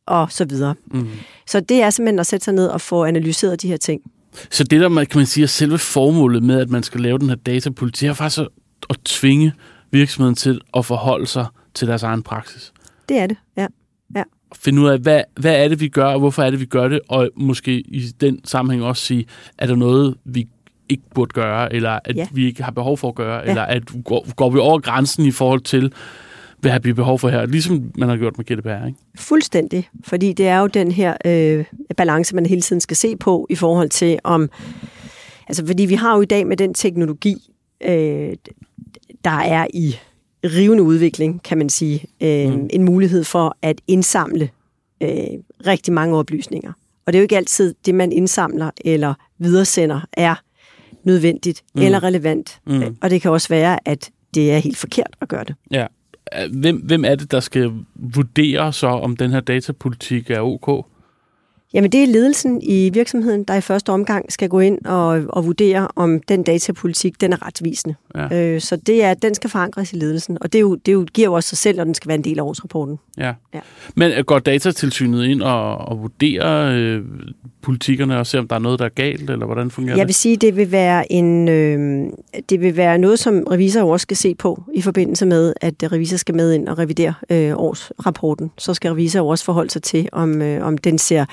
og 0.10 0.32
så 0.32 0.46
videre. 0.46 0.76
Mm. 0.92 1.08
Så 1.48 1.60
det 1.60 1.82
er 1.82 1.90
simpelthen 1.90 2.20
at 2.20 2.28
sætte 2.28 2.44
sig 2.44 2.54
ned 2.54 2.68
og 2.68 2.82
få 2.82 3.06
analyseret 3.06 3.62
de 3.62 3.68
her 3.68 3.78
ting. 3.78 4.02
Så 4.50 4.64
det 4.64 4.82
der, 4.82 4.90
kan 4.90 5.20
man 5.20 5.26
sige, 5.26 5.44
er 5.44 5.48
selve 5.48 5.78
formålet 5.78 6.44
med, 6.44 6.60
at 6.60 6.70
man 6.70 6.84
skal 6.84 7.02
lave 7.02 7.18
den 7.18 7.30
her 7.30 7.36
datapolitik, 7.36 8.10
er 8.10 8.14
faktisk 8.14 8.42
at, 8.42 8.48
at 8.90 8.98
tvinge 9.06 9.54
virksomheden 9.92 10.36
til 10.36 10.62
at 10.78 10.86
forholde 10.86 11.28
sig 11.28 11.46
til 11.74 11.88
deres 11.88 12.04
egen 12.04 12.24
praksis. 12.24 12.74
Det 13.10 13.18
er 13.18 13.28
det, 13.28 13.38
ja. 13.58 13.68
ja. 14.16 14.24
Finde 14.56 14.82
ud 14.82 14.88
af, 14.88 15.00
hvad, 15.00 15.22
hvad 15.40 15.64
er 15.64 15.68
det, 15.68 15.80
vi 15.80 15.88
gør, 15.88 16.06
og 16.06 16.20
hvorfor 16.20 16.44
er 16.44 16.50
det, 16.50 16.60
vi 16.60 16.66
gør 16.66 16.88
det, 16.88 17.00
og 17.08 17.30
måske 17.36 17.80
i 17.80 18.12
den 18.22 18.46
sammenhæng 18.46 18.84
også 18.84 19.06
sige, 19.06 19.26
er 19.58 19.68
der 19.68 19.76
noget, 19.76 20.16
vi 20.26 20.48
ikke 20.90 21.04
burde 21.16 21.32
gøre, 21.34 21.74
eller 21.74 22.00
at 22.06 22.16
ja. 22.16 22.28
vi 22.32 22.46
ikke 22.46 22.64
har 22.64 22.72
behov 22.72 22.98
for 22.98 23.08
at 23.08 23.16
gøre, 23.16 23.36
ja. 23.36 23.50
eller 23.50 23.62
at 23.62 23.84
går, 24.06 24.34
går 24.34 24.50
vi 24.50 24.60
over 24.60 24.80
grænsen 24.80 25.26
i 25.26 25.32
forhold 25.32 25.62
til, 25.62 25.94
hvad 26.62 26.72
har 26.72 26.80
vi 26.80 26.94
behov 26.94 27.20
for 27.20 27.30
her, 27.30 27.46
ligesom 27.46 27.92
man 27.98 28.10
har 28.10 28.18
gjort 28.18 28.38
med 28.38 28.46
GDPR, 28.46 28.86
ikke? 28.86 29.00
Fuldstændig, 29.16 29.90
fordi 30.04 30.34
det 30.34 30.48
er 30.48 30.60
jo 30.60 30.68
den 30.68 30.92
her 30.92 31.18
øh, 31.26 31.66
balance, 31.98 32.36
man 32.36 32.46
hele 32.46 32.62
tiden 32.62 32.80
skal 32.80 32.98
se 32.98 33.16
på 33.16 33.48
i 33.50 33.56
forhold 33.56 33.90
til 33.90 34.20
om, 34.24 34.50
altså 35.48 35.66
fordi 35.66 35.86
vi 35.86 35.96
har 35.96 36.16
jo 36.16 36.22
i 36.22 36.26
dag 36.26 36.48
med 36.48 36.58
den 36.58 36.74
teknologi, 36.74 37.52
øh, 37.82 38.34
der 39.26 39.32
er 39.32 39.68
i 39.74 39.96
rivende 40.44 40.84
udvikling, 40.84 41.44
kan 41.44 41.58
man 41.58 41.70
sige, 41.70 42.06
øh, 42.22 42.54
mm. 42.54 42.68
en 42.70 42.84
mulighed 42.84 43.24
for 43.24 43.58
at 43.62 43.82
indsamle 43.88 44.50
øh, 45.04 45.10
rigtig 45.68 45.94
mange 45.94 46.18
oplysninger. 46.18 46.74
Og 47.06 47.14
det 47.14 47.20
er 47.20 47.22
jo 47.22 47.24
ikke 47.24 47.38
altid 47.38 47.76
det, 47.86 47.96
man 47.96 48.12
indsamler 48.12 48.72
eller 48.86 49.14
videresender, 49.40 50.02
er 50.14 50.36
nødvendigt 51.04 51.64
mm. 51.76 51.82
eller 51.82 52.04
relevant. 52.04 52.60
Mm. 52.68 52.98
Og 53.02 53.10
det 53.10 53.22
kan 53.22 53.32
også 53.32 53.50
være, 53.50 53.88
at 53.88 54.12
det 54.34 54.52
er 54.52 54.58
helt 54.58 54.78
forkert 54.78 55.16
at 55.22 55.28
gøre 55.28 55.44
det. 55.44 55.56
Ja. 55.72 55.86
Hvem, 56.52 56.78
hvem 56.78 57.06
er 57.06 57.16
det, 57.16 57.32
der 57.32 57.40
skal 57.40 57.72
vurdere 57.96 58.74
så, 58.74 58.88
om 58.88 59.18
den 59.18 59.32
her 59.32 59.40
datapolitik 59.40 60.30
er 60.30 60.42
ok? 60.42 60.86
Jamen 61.74 61.92
det 61.92 62.04
er 62.04 62.08
ledelsen 62.08 62.62
i 62.62 62.90
virksomheden, 62.94 63.44
der 63.44 63.56
i 63.56 63.62
første 63.62 63.90
omgang 63.90 64.32
skal 64.32 64.50
gå 64.50 64.60
ind 64.60 64.86
og, 64.86 65.24
og 65.30 65.46
vurdere, 65.46 65.88
om 65.96 66.20
den 66.20 66.44
datapolitik 66.44 67.22
den 67.22 67.34
er 67.34 67.48
retvisende. 67.48 67.96
Ja. 68.16 68.54
Øh, 68.54 68.62
så 68.62 68.76
det 68.76 69.04
er, 69.04 69.14
den 69.14 69.36
skal 69.36 69.50
forankres 69.50 69.94
i 69.94 69.96
ledelsen, 69.96 70.38
og 70.42 70.54
det, 70.54 70.60
er 70.60 70.62
jo, 70.62 70.76
det 70.76 70.88
er 70.88 70.94
jo, 70.94 71.08
giver 71.14 71.28
jo 71.28 71.34
også 71.34 71.50
sig 71.50 71.58
selv, 71.58 71.80
og 71.80 71.86
den 71.86 71.94
skal 71.94 72.08
være 72.08 72.16
en 72.16 72.24
del 72.24 72.40
af 72.40 72.44
årsrapporten. 72.44 73.00
Ja. 73.18 73.34
ja. 73.54 73.60
Men 73.96 74.26
går 74.26 74.40
datatilsynet 74.40 75.26
ind 75.26 75.42
og, 75.42 75.78
og 75.78 76.02
vurderer 76.02 76.76
øh, 76.76 77.02
politikkerne 77.62 78.20
og 78.20 78.28
ser, 78.28 78.40
om 78.40 78.48
der 78.48 78.56
er 78.56 78.60
noget, 78.60 78.80
der 78.80 78.86
er 78.86 78.90
galt, 78.90 79.30
eller 79.30 79.46
hvordan 79.46 79.72
fungerer 79.72 79.96
det? 79.96 80.00
Jeg 80.00 80.08
vil 80.08 80.16
sige, 80.16 80.38
det 80.38 80.56
vil 80.56 80.72
være 80.72 81.12
en, 81.12 81.48
øh, 81.48 82.10
det 82.50 82.62
vil 82.62 82.78
være 82.78 82.98
noget, 82.98 83.20
som 83.20 83.44
revisor 83.52 83.92
også 83.92 84.04
skal 84.04 84.18
se 84.18 84.36
på 84.36 84.64
i 84.74 84.82
forbindelse 84.82 85.26
med, 85.26 85.54
at 85.62 85.74
revisor 85.92 86.18
skal 86.18 86.36
med 86.36 86.54
ind 86.54 86.68
og 86.68 86.80
revidere 86.80 87.14
øh, 87.30 87.52
årsrapporten. 87.56 88.52
Så 88.58 88.74
skal 88.74 88.92
revisor 88.92 89.30
også 89.30 89.46
forholde 89.46 89.70
sig 89.70 89.84
til, 89.84 90.10
om, 90.12 90.42
øh, 90.42 90.66
om 90.66 90.78
den 90.78 90.98
ser 90.98 91.26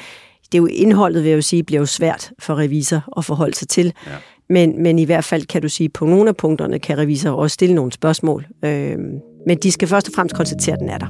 det 0.52 0.58
er 0.58 0.62
jo 0.62 0.66
indholdet, 0.66 1.22
vil 1.22 1.28
jeg 1.28 1.36
jo 1.36 1.42
sige, 1.42 1.62
bliver 1.62 1.80
jo 1.80 1.86
svært 1.86 2.30
for 2.38 2.58
revisor 2.58 3.18
at 3.18 3.24
forholde 3.24 3.54
sig 3.54 3.68
til. 3.68 3.92
Ja. 4.06 4.12
Men, 4.48 4.82
men 4.82 4.98
i 4.98 5.04
hvert 5.04 5.24
fald 5.24 5.46
kan 5.46 5.62
du 5.62 5.68
sige, 5.68 5.84
at 5.84 5.92
på 5.92 6.06
nogle 6.06 6.28
af 6.28 6.36
punkterne 6.36 6.78
kan 6.78 6.98
revisor 6.98 7.30
også 7.30 7.54
stille 7.54 7.74
nogle 7.74 7.92
spørgsmål. 7.92 8.46
Øh, 8.64 8.98
men 9.46 9.58
de 9.62 9.72
skal 9.72 9.88
først 9.88 10.08
og 10.08 10.14
fremmest 10.14 10.36
konstatere, 10.36 10.74
at 10.74 10.80
den 10.80 10.88
er 10.88 10.98
der. 10.98 11.06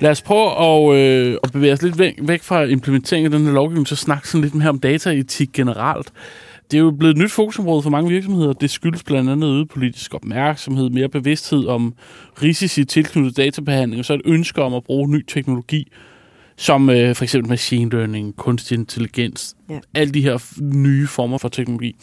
Lad 0.00 0.10
os 0.10 0.22
prøve 0.22 0.50
at, 0.58 0.98
øh, 0.98 1.38
at 1.44 1.52
bevæge 1.52 1.72
os 1.72 1.82
lidt 1.82 1.98
væk, 1.98 2.18
væk 2.22 2.42
fra 2.42 2.62
implementeringen 2.62 3.32
af 3.32 3.38
den 3.38 3.46
her 3.46 3.54
lovgivning, 3.54 3.88
så 3.88 3.96
snakke 3.96 4.28
sådan 4.28 4.42
lidt 4.42 4.54
mere 4.54 4.68
om 4.68 4.78
dataetik 4.78 5.48
generelt. 5.52 6.12
Det 6.70 6.76
er 6.76 6.80
jo 6.80 6.90
blevet 6.90 7.16
et 7.16 7.22
nyt 7.22 7.32
fokusområde 7.32 7.82
for 7.82 7.90
mange 7.90 8.10
virksomheder. 8.10 8.52
Det 8.52 8.70
skyldes 8.70 9.02
blandt 9.02 9.30
andet 9.30 9.48
øget 9.48 9.68
politisk 9.68 10.14
opmærksomhed, 10.14 10.90
mere 10.90 11.08
bevidsthed 11.08 11.66
om 11.66 11.94
risici 12.42 12.84
tilknyttet 12.84 13.36
databehandling, 13.36 13.98
og 13.98 14.04
så 14.04 14.14
et 14.14 14.22
ønske 14.24 14.62
om 14.62 14.74
at 14.74 14.84
bruge 14.84 15.08
ny 15.08 15.24
teknologi, 15.28 15.92
som 16.56 16.90
øh, 16.90 17.14
for 17.14 17.24
eksempel 17.24 17.48
machine 17.48 17.90
learning, 17.90 18.36
kunstig 18.36 18.78
intelligens, 18.78 19.56
ja. 19.70 19.78
alle 19.94 20.14
de 20.14 20.22
her 20.22 20.60
nye 20.60 21.06
former 21.06 21.38
for 21.38 21.48
teknologi. 21.48 21.96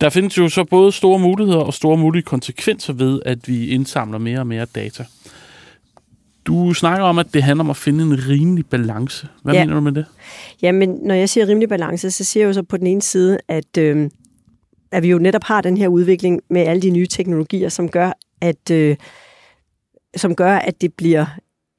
Der 0.00 0.10
findes 0.10 0.38
jo 0.38 0.48
så 0.48 0.64
både 0.64 0.92
store 0.92 1.18
muligheder 1.18 1.58
og 1.58 1.74
store 1.74 1.96
mulige 1.96 2.22
konsekvenser 2.22 2.92
ved, 2.92 3.20
at 3.24 3.48
vi 3.48 3.66
indsamler 3.66 4.18
mere 4.18 4.38
og 4.38 4.46
mere 4.46 4.64
data. 4.64 5.04
Du 6.44 6.74
snakker 6.74 7.04
om, 7.04 7.18
at 7.18 7.26
det 7.34 7.42
handler 7.42 7.64
om 7.64 7.70
at 7.70 7.76
finde 7.76 8.04
en 8.04 8.28
rimelig 8.28 8.66
balance. 8.66 9.28
Hvad 9.42 9.54
ja. 9.54 9.64
mener 9.64 9.74
du 9.74 9.80
med 9.80 9.92
det? 9.92 10.04
Jamen, 10.62 10.98
når 11.02 11.14
jeg 11.14 11.28
siger 11.28 11.48
rimelig 11.48 11.68
balance, 11.68 12.10
så 12.10 12.24
siger 12.24 12.44
jeg 12.44 12.48
jo 12.48 12.52
så 12.52 12.62
på 12.62 12.76
den 12.76 12.86
ene 12.86 13.02
side, 13.02 13.38
at, 13.48 13.78
øh, 13.78 14.10
at 14.92 15.02
vi 15.02 15.08
jo 15.08 15.18
netop 15.18 15.44
har 15.44 15.60
den 15.60 15.76
her 15.76 15.88
udvikling 15.88 16.40
med 16.50 16.60
alle 16.60 16.82
de 16.82 16.90
nye 16.90 17.06
teknologier, 17.06 17.68
som 17.68 17.88
gør, 17.88 18.12
at, 18.40 18.70
øh, 18.70 18.96
som 20.16 20.34
gør, 20.34 20.56
at 20.56 20.80
det 20.80 20.94
bliver, 20.94 21.26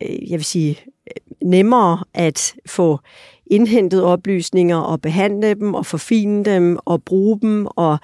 øh, 0.04 0.32
jeg 0.32 0.38
vil 0.38 0.46
sige, 0.46 0.80
nemmere 1.42 2.04
at 2.14 2.56
få 2.66 3.00
indhentet 3.48 4.04
oplysninger 4.04 4.78
og 4.78 5.02
behandle 5.02 5.54
dem 5.54 5.74
og 5.74 5.86
forfine 5.86 6.46
dem 6.46 6.78
og 6.86 7.04
bruge 7.04 7.40
dem 7.42 7.68
og 7.76 7.98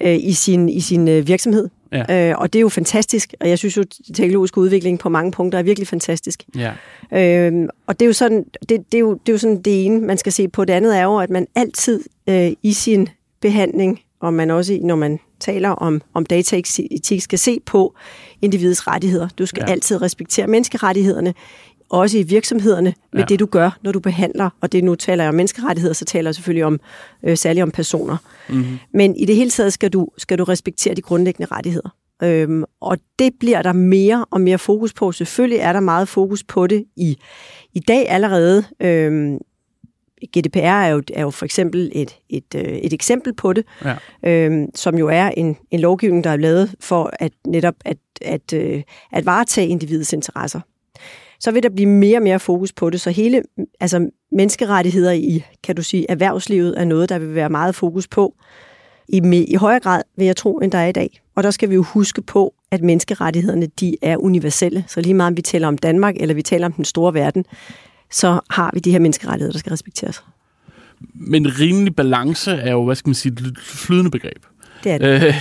øh, 0.00 0.16
i 0.16 0.32
sin 0.32 0.68
i 0.68 0.80
sin 0.80 1.08
øh, 1.08 1.26
virksomhed. 1.26 1.68
Ja. 1.92 2.30
Øh, 2.30 2.38
og 2.38 2.52
det 2.52 2.58
er 2.58 2.60
jo 2.60 2.68
fantastisk, 2.68 3.34
og 3.40 3.48
jeg 3.48 3.58
synes 3.58 3.76
jo, 3.76 3.82
at 3.82 4.14
teknologisk 4.14 4.56
udvikling 4.56 4.98
på 4.98 5.08
mange 5.08 5.32
punkter 5.32 5.58
er 5.58 5.62
virkelig 5.62 5.88
fantastisk. 5.88 6.44
Ja. 6.56 6.72
Øh, 7.12 7.68
og 7.86 8.00
det 8.00 8.06
er 8.06 8.08
jo 8.08 8.12
sådan, 8.12 8.44
det, 8.68 8.92
det, 8.92 8.94
er 8.94 8.98
jo, 8.98 9.12
det 9.12 9.28
er 9.28 9.32
jo 9.32 9.38
sådan 9.38 9.62
det 9.62 9.86
ene, 9.86 10.00
man 10.00 10.18
skal 10.18 10.32
se 10.32 10.48
på. 10.48 10.64
Det 10.64 10.72
andet 10.72 10.98
er 10.98 11.02
jo, 11.02 11.16
at 11.16 11.30
man 11.30 11.46
altid 11.54 12.04
øh, 12.28 12.52
i 12.62 12.72
sin 12.72 13.08
behandling, 13.40 14.00
og 14.20 14.34
man 14.34 14.50
også, 14.50 14.78
når 14.82 14.96
man 14.96 15.18
taler 15.40 15.68
om, 15.68 16.02
om 16.14 16.26
dataetik, 16.26 17.20
skal 17.20 17.38
se 17.38 17.60
på 17.66 17.94
individets 18.42 18.86
rettigheder. 18.86 19.28
Du 19.38 19.46
skal 19.46 19.64
ja. 19.66 19.72
altid 19.72 20.02
respektere 20.02 20.46
menneskerettighederne 20.46 21.34
også 21.90 22.18
i 22.18 22.22
virksomhederne 22.22 22.94
med 23.12 23.20
ja. 23.20 23.26
det, 23.26 23.40
du 23.40 23.46
gør, 23.46 23.78
når 23.82 23.92
du 23.92 24.00
behandler. 24.00 24.50
Og 24.60 24.72
det 24.72 24.84
nu 24.84 24.94
taler 24.94 25.24
jeg 25.24 25.28
om 25.28 25.34
menneskerettigheder, 25.34 25.94
så 25.94 26.04
taler 26.04 26.28
jeg 26.28 26.34
selvfølgelig 26.34 26.64
om 26.64 26.80
øh, 27.22 27.36
særligt 27.36 27.62
om 27.62 27.70
personer. 27.70 28.16
Mm-hmm. 28.48 28.78
Men 28.94 29.16
i 29.16 29.24
det 29.24 29.36
hele 29.36 29.50
taget 29.50 29.72
skal 29.72 29.90
du, 29.90 30.08
skal 30.18 30.38
du 30.38 30.44
respektere 30.44 30.94
de 30.94 31.02
grundlæggende 31.02 31.54
rettigheder. 31.54 31.90
Øhm, 32.22 32.64
og 32.80 32.98
det 33.18 33.32
bliver 33.40 33.62
der 33.62 33.72
mere 33.72 34.24
og 34.30 34.40
mere 34.40 34.58
fokus 34.58 34.92
på. 34.92 35.12
Selvfølgelig 35.12 35.58
er 35.58 35.72
der 35.72 35.80
meget 35.80 36.08
fokus 36.08 36.44
på 36.44 36.66
det 36.66 36.84
i, 36.96 37.16
i 37.74 37.80
dag 37.80 38.08
allerede. 38.08 38.64
Øhm, 38.80 39.38
GDPR 40.36 40.58
er 40.58 40.88
jo, 40.88 41.02
er 41.14 41.22
jo 41.22 41.30
for 41.30 41.44
eksempel 41.44 41.92
et, 41.94 42.16
et, 42.30 42.54
øh, 42.54 42.62
et 42.62 42.92
eksempel 42.92 43.34
på 43.34 43.52
det, 43.52 43.64
ja. 43.84 43.96
øhm, 44.22 44.66
som 44.74 44.98
jo 44.98 45.08
er 45.08 45.28
en, 45.28 45.56
en 45.70 45.80
lovgivning, 45.80 46.24
der 46.24 46.30
er 46.30 46.36
lavet 46.36 46.74
for 46.80 47.10
at 47.12 47.32
netop 47.46 47.74
at, 47.84 47.96
at, 48.22 48.52
øh, 48.52 48.82
at 49.12 49.26
varetage 49.26 49.68
individets 49.68 50.12
interesser 50.12 50.60
så 51.40 51.50
vil 51.50 51.62
der 51.62 51.68
blive 51.68 51.88
mere 51.88 52.18
og 52.18 52.22
mere 52.22 52.40
fokus 52.40 52.72
på 52.72 52.90
det. 52.90 53.00
Så 53.00 53.10
hele 53.10 53.42
altså 53.80 54.10
menneskerettigheder 54.32 55.12
i, 55.12 55.44
kan 55.64 55.76
du 55.76 55.82
sige, 55.82 56.10
erhvervslivet 56.10 56.80
er 56.80 56.84
noget, 56.84 57.08
der 57.08 57.18
vil 57.18 57.34
være 57.34 57.50
meget 57.50 57.74
fokus 57.74 58.08
på. 58.08 58.34
I, 59.08 59.44
i 59.48 59.54
højere 59.54 59.80
grad, 59.80 60.02
vil 60.16 60.26
jeg 60.26 60.36
tro, 60.36 60.58
end 60.58 60.72
der 60.72 60.78
er 60.78 60.86
i 60.86 60.92
dag. 60.92 61.20
Og 61.34 61.42
der 61.42 61.50
skal 61.50 61.70
vi 61.70 61.74
jo 61.74 61.82
huske 61.82 62.22
på, 62.22 62.54
at 62.70 62.82
menneskerettighederne, 62.82 63.66
de 63.80 63.96
er 64.02 64.16
universelle. 64.16 64.84
Så 64.88 65.00
lige 65.00 65.14
meget 65.14 65.30
om 65.30 65.36
vi 65.36 65.42
taler 65.42 65.68
om 65.68 65.78
Danmark, 65.78 66.14
eller 66.16 66.34
vi 66.34 66.42
taler 66.42 66.66
om 66.66 66.72
den 66.72 66.84
store 66.84 67.14
verden, 67.14 67.44
så 68.10 68.40
har 68.50 68.70
vi 68.74 68.80
de 68.80 68.92
her 68.92 68.98
menneskerettigheder, 68.98 69.52
der 69.52 69.58
skal 69.58 69.70
respekteres. 69.70 70.22
Men 71.14 71.60
rimelig 71.60 71.96
balance 71.96 72.50
er 72.50 72.72
jo, 72.72 72.84
hvad 72.84 72.94
skal 72.94 73.08
man 73.08 73.14
sige, 73.14 73.32
et 73.32 73.58
flydende 73.58 74.10
begreb. 74.10 74.44
Det 74.84 74.92
er 74.92 74.98
det. 74.98 75.24
Øh, 75.26 75.34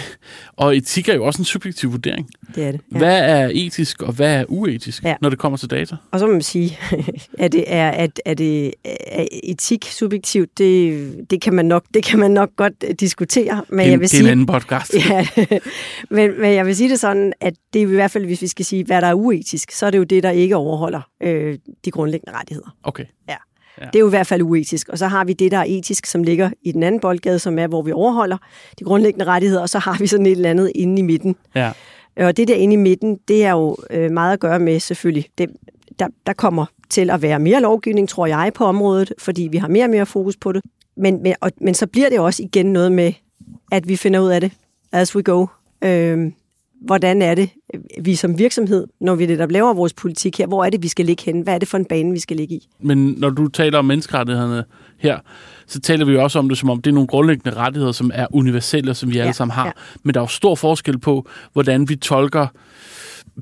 og 0.55 0.77
etik 0.77 1.09
er 1.09 1.13
jo 1.13 1.25
også 1.25 1.41
en 1.41 1.45
subjektiv 1.45 1.91
vurdering. 1.91 2.29
Det 2.55 2.63
er 2.63 2.71
det. 2.71 2.81
Ja. 2.93 2.97
Hvad 2.97 3.19
er 3.19 3.49
etisk, 3.53 4.01
og 4.01 4.13
hvad 4.13 4.35
er 4.35 4.45
uetisk, 4.47 5.03
ja. 5.03 5.15
når 5.21 5.29
det 5.29 5.39
kommer 5.39 5.57
til 5.57 5.69
data? 5.69 5.95
Og 6.11 6.19
så 6.19 6.25
må 6.25 6.31
man 6.31 6.41
sige, 6.41 6.79
at 7.39 7.51
det 7.57 7.63
er, 7.67 7.89
at, 7.89 8.21
at 8.25 8.37
det 8.37 8.73
er 8.85 9.25
etik 9.43 9.85
subjektivt, 9.85 10.57
det, 10.57 11.25
det, 11.29 11.41
kan 11.41 11.53
man 11.53 11.65
nok, 11.65 11.83
det 11.93 12.03
kan 12.03 12.19
man 12.19 12.31
nok 12.31 12.49
godt 12.55 12.99
diskutere. 12.99 13.63
Men 13.69 13.79
det, 13.79 13.91
jeg 13.91 13.99
vil 13.99 14.01
det 14.01 14.09
sige, 14.09 14.21
er 14.21 14.25
en 14.25 14.31
anden 14.31 14.45
podcast. 14.45 14.93
Ja, 15.09 15.27
men, 16.09 16.41
men 16.41 16.53
jeg 16.53 16.65
vil 16.65 16.75
sige 16.75 16.89
det 16.89 16.99
sådan, 16.99 17.33
at 17.41 17.53
det 17.73 17.81
er 17.81 17.87
i 17.87 17.89
hvert 17.89 18.11
fald, 18.11 18.25
hvis 18.25 18.41
vi 18.41 18.47
skal 18.47 18.65
sige, 18.65 18.83
hvad 18.83 19.01
der 19.01 19.07
er 19.07 19.13
uetisk, 19.13 19.71
så 19.71 19.85
er 19.85 19.91
det 19.91 19.97
jo 19.97 20.03
det, 20.03 20.23
der 20.23 20.29
ikke 20.29 20.55
overholder 20.55 21.01
øh, 21.23 21.57
de 21.85 21.91
grundlæggende 21.91 22.39
rettigheder. 22.39 22.75
Okay. 22.83 23.05
Ja. 23.29 23.35
Ja. 23.81 23.85
Det 23.85 23.95
er 23.95 23.99
jo 23.99 24.07
i 24.07 24.09
hvert 24.09 24.27
fald 24.27 24.41
uetisk. 24.41 24.89
Og 24.89 24.97
så 24.97 25.07
har 25.07 25.25
vi 25.25 25.33
det, 25.33 25.51
der 25.51 25.57
er 25.57 25.65
etisk, 25.67 26.05
som 26.05 26.23
ligger 26.23 26.49
i 26.61 26.71
den 26.71 26.83
anden 26.83 27.01
boldgade, 27.01 27.39
som 27.39 27.59
er, 27.59 27.67
hvor 27.67 27.81
vi 27.81 27.91
overholder 27.91 28.37
de 28.79 28.83
grundlæggende 28.83 29.25
rettigheder, 29.25 29.61
og 29.61 29.69
så 29.69 29.79
har 29.79 29.97
vi 29.99 30.07
sådan 30.07 30.25
et 30.25 30.31
eller 30.31 30.49
andet 30.49 30.71
inde 30.75 30.99
i 30.99 31.01
midten. 31.01 31.35
Ja. 31.55 31.71
Og 32.17 32.37
det 32.37 32.47
der 32.47 32.55
inde 32.55 32.73
i 32.73 32.77
midten, 32.77 33.19
det 33.27 33.45
er 33.45 33.51
jo 33.51 33.77
øh, 33.89 34.11
meget 34.11 34.33
at 34.33 34.39
gøre 34.39 34.59
med 34.59 34.79
selvfølgelig. 34.79 35.25
Det, 35.37 35.49
der, 35.99 36.07
der 36.25 36.33
kommer 36.33 36.65
til 36.89 37.09
at 37.09 37.21
være 37.21 37.39
mere 37.39 37.61
lovgivning, 37.61 38.09
tror 38.09 38.25
jeg, 38.25 38.51
på 38.55 38.65
området, 38.65 39.13
fordi 39.19 39.47
vi 39.51 39.57
har 39.57 39.67
mere 39.67 39.83
og 39.83 39.89
mere 39.89 40.05
fokus 40.05 40.37
på 40.37 40.51
det. 40.51 40.61
Men, 40.97 41.23
men, 41.23 41.35
og, 41.41 41.51
men 41.61 41.73
så 41.73 41.87
bliver 41.87 42.09
det 42.09 42.19
også 42.19 42.43
igen 42.43 42.65
noget 42.65 42.91
med, 42.91 43.13
at 43.71 43.87
vi 43.87 43.95
finder 43.95 44.19
ud 44.19 44.29
af 44.29 44.41
det 44.41 44.51
as 44.91 45.15
we 45.15 45.23
go. 45.23 45.45
Øh, 45.83 46.31
hvordan 46.81 47.21
er 47.21 47.35
det, 47.35 47.49
vi 48.01 48.15
som 48.15 48.39
virksomhed, 48.39 48.87
når 49.01 49.15
vi 49.15 49.25
netop 49.25 49.51
laver 49.51 49.73
vores 49.73 49.93
politik 49.93 50.37
her, 50.37 50.47
hvor 50.47 50.65
er 50.65 50.69
det, 50.69 50.83
vi 50.83 50.87
skal 50.87 51.05
ligge 51.05 51.23
hen? 51.25 51.41
Hvad 51.41 51.53
er 51.53 51.57
det 51.57 51.67
for 51.67 51.77
en 51.77 51.85
bane, 51.85 52.11
vi 52.11 52.19
skal 52.19 52.37
ligge 52.37 52.55
i? 52.55 52.67
Men 52.79 53.15
når 53.17 53.29
du 53.29 53.47
taler 53.47 53.79
om 53.79 53.85
menneskerettighederne 53.85 54.63
her, 54.97 55.19
så 55.67 55.79
taler 55.79 56.05
vi 56.05 56.11
jo 56.11 56.23
også 56.23 56.39
om 56.39 56.49
det, 56.49 56.57
som 56.57 56.69
om 56.69 56.81
det 56.81 56.91
er 56.91 56.93
nogle 56.93 57.07
grundlæggende 57.07 57.57
rettigheder, 57.57 57.91
som 57.91 58.11
er 58.13 58.27
universelle, 58.31 58.93
som 58.93 59.09
vi 59.09 59.15
ja, 59.15 59.21
alle 59.21 59.33
sammen 59.33 59.53
har. 59.53 59.65
Ja. 59.65 59.71
Men 60.03 60.13
der 60.13 60.19
er 60.19 60.23
jo 60.23 60.27
stor 60.27 60.55
forskel 60.55 60.99
på, 60.99 61.27
hvordan 61.53 61.89
vi 61.89 61.95
tolker 61.95 62.47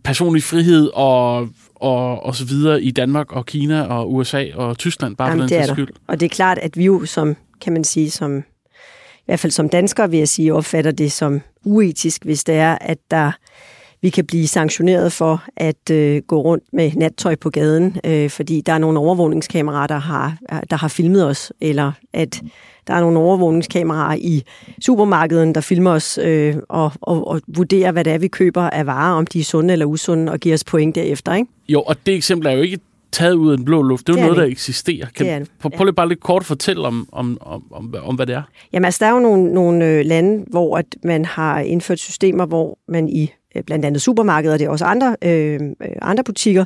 personlig 0.03 0.43
frihed 0.43 0.89
og, 0.93 1.49
og, 1.75 2.25
og 2.25 2.35
så 2.35 2.45
videre 2.45 2.81
i 2.81 2.91
Danmark 2.91 3.31
og 3.31 3.45
Kina 3.45 3.81
og 3.81 4.13
USA 4.13 4.45
og 4.55 4.77
Tyskland, 4.77 5.15
bare 5.15 5.29
Jamen, 5.29 5.49
for 5.49 5.55
den 5.55 5.67
skyld. 5.67 5.87
Og 6.07 6.19
det 6.19 6.25
er 6.25 6.29
klart, 6.29 6.57
at 6.57 6.77
vi 6.77 6.85
jo 6.85 7.05
som, 7.05 7.35
kan 7.61 7.73
man 7.73 7.83
sige, 7.83 8.11
som 8.11 8.43
i 9.25 9.32
hvert 9.32 9.39
fald 9.39 9.51
som 9.51 9.70
danskere, 9.70 10.10
vil 10.10 10.20
jeg 10.20 10.27
sige, 10.27 10.53
opfatter 10.53 10.91
det 10.91 11.12
som 11.12 11.41
uetisk, 11.63 12.25
hvis 12.25 12.44
det 12.44 12.55
er, 12.55 12.77
at 12.82 12.98
der 13.12 13.32
vi 14.01 14.10
kan 14.10 14.25
blive 14.25 14.48
sanktioneret 14.48 15.12
for 15.12 15.44
at 15.58 15.89
øh, 15.91 16.22
gå 16.27 16.41
rundt 16.41 16.63
med 16.74 16.91
nattøj 16.91 17.36
på 17.36 17.50
gaden, 17.50 17.98
øh, 18.03 18.29
fordi 18.29 18.62
der 18.62 18.74
er 18.74 18.77
nogle 18.77 19.00
overvågningskameraer, 19.00 19.88
der 19.88 19.98
har, 19.98 20.38
der 20.70 20.75
har 20.75 20.88
filmet 20.88 21.25
os, 21.25 21.53
eller 21.62 21.91
at 22.13 22.41
der 22.88 22.94
er 22.94 23.01
nogle 23.01 23.20
overvågningskameraer 23.20 24.15
i 24.15 24.44
supermarkedet, 24.82 25.55
der 25.55 25.62
filmer 25.62 25.91
os 25.91 26.20
øh, 26.24 26.55
og, 26.70 26.91
og, 27.01 27.27
og 27.27 27.41
vurderer, 27.48 27.91
hvad 27.91 28.03
det 28.03 28.13
er, 28.13 28.17
vi 28.17 28.27
køber 28.27 28.62
af 28.62 28.86
varer, 28.86 29.13
om 29.13 29.27
de 29.27 29.39
er 29.39 29.44
sunde 29.44 29.72
eller 29.72 29.86
usunde, 29.86 30.32
og 30.32 30.39
giver 30.39 30.53
os 30.53 30.63
point 30.63 30.96
derefter. 30.96 31.34
Ikke? 31.34 31.50
Jo, 31.70 31.82
og 31.82 31.96
det 32.05 32.15
eksempel 32.15 32.48
er 32.48 32.51
jo 32.51 32.62
ikke 32.62 32.79
taget 33.12 33.33
ud 33.33 33.51
af 33.51 33.57
den 33.57 33.65
blå 33.65 33.81
luft. 33.81 34.07
Det 34.07 34.15
er 34.15 34.17
jo 34.19 34.24
noget, 34.24 34.38
det. 34.38 34.45
der 34.45 34.51
eksisterer. 34.51 35.07
Kan 35.15 35.25
det 35.25 35.41
det. 35.41 35.51
Prøv, 35.59 35.71
prøv 35.71 35.85
lige 35.85 35.95
bare 35.95 36.09
lidt 36.09 36.19
kort 36.19 36.41
at 36.41 36.45
fortælle 36.45 36.88
om, 36.88 37.09
om, 37.12 37.38
om, 37.41 37.63
om, 37.71 37.95
om 38.03 38.15
hvad 38.15 38.25
det 38.25 38.35
er. 38.35 38.41
Jamen 38.74 38.85
altså, 38.85 39.05
der 39.05 39.12
er 39.12 39.13
jo 39.13 39.19
nogle, 39.19 39.53
nogle 39.53 39.85
øh, 39.85 40.05
lande, 40.05 40.45
hvor 40.47 40.77
at 40.77 40.85
man 41.03 41.25
har 41.25 41.59
indført 41.59 42.00
systemer, 42.00 42.45
hvor 42.45 42.79
man 42.88 43.09
i 43.09 43.33
øh, 43.55 43.63
blandt 43.63 43.85
andet 43.85 44.01
supermarkeder, 44.01 44.53
og 44.53 44.59
det 44.59 44.65
er 44.65 44.69
også 44.69 44.85
andre, 44.85 45.15
øh, 45.21 45.59
andre 46.01 46.24
butikker, 46.24 46.65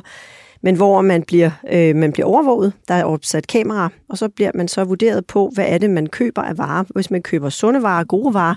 men 0.62 0.76
hvor 0.76 1.02
man 1.02 1.22
bliver, 1.22 1.50
øh, 1.72 1.96
man 1.96 2.12
bliver 2.12 2.26
overvåget. 2.26 2.72
Der 2.88 2.94
er 2.94 3.04
opsat 3.04 3.46
kamera, 3.46 3.88
og 4.08 4.18
så 4.18 4.28
bliver 4.28 4.50
man 4.54 4.68
så 4.68 4.84
vurderet 4.84 5.26
på, 5.26 5.50
hvad 5.54 5.64
er 5.68 5.78
det, 5.78 5.90
man 5.90 6.06
køber 6.06 6.42
af 6.42 6.58
varer. 6.58 6.84
Hvis 6.94 7.10
man 7.10 7.22
køber 7.22 7.48
sunde 7.48 7.82
varer, 7.82 8.04
gode 8.04 8.34
varer, 8.34 8.54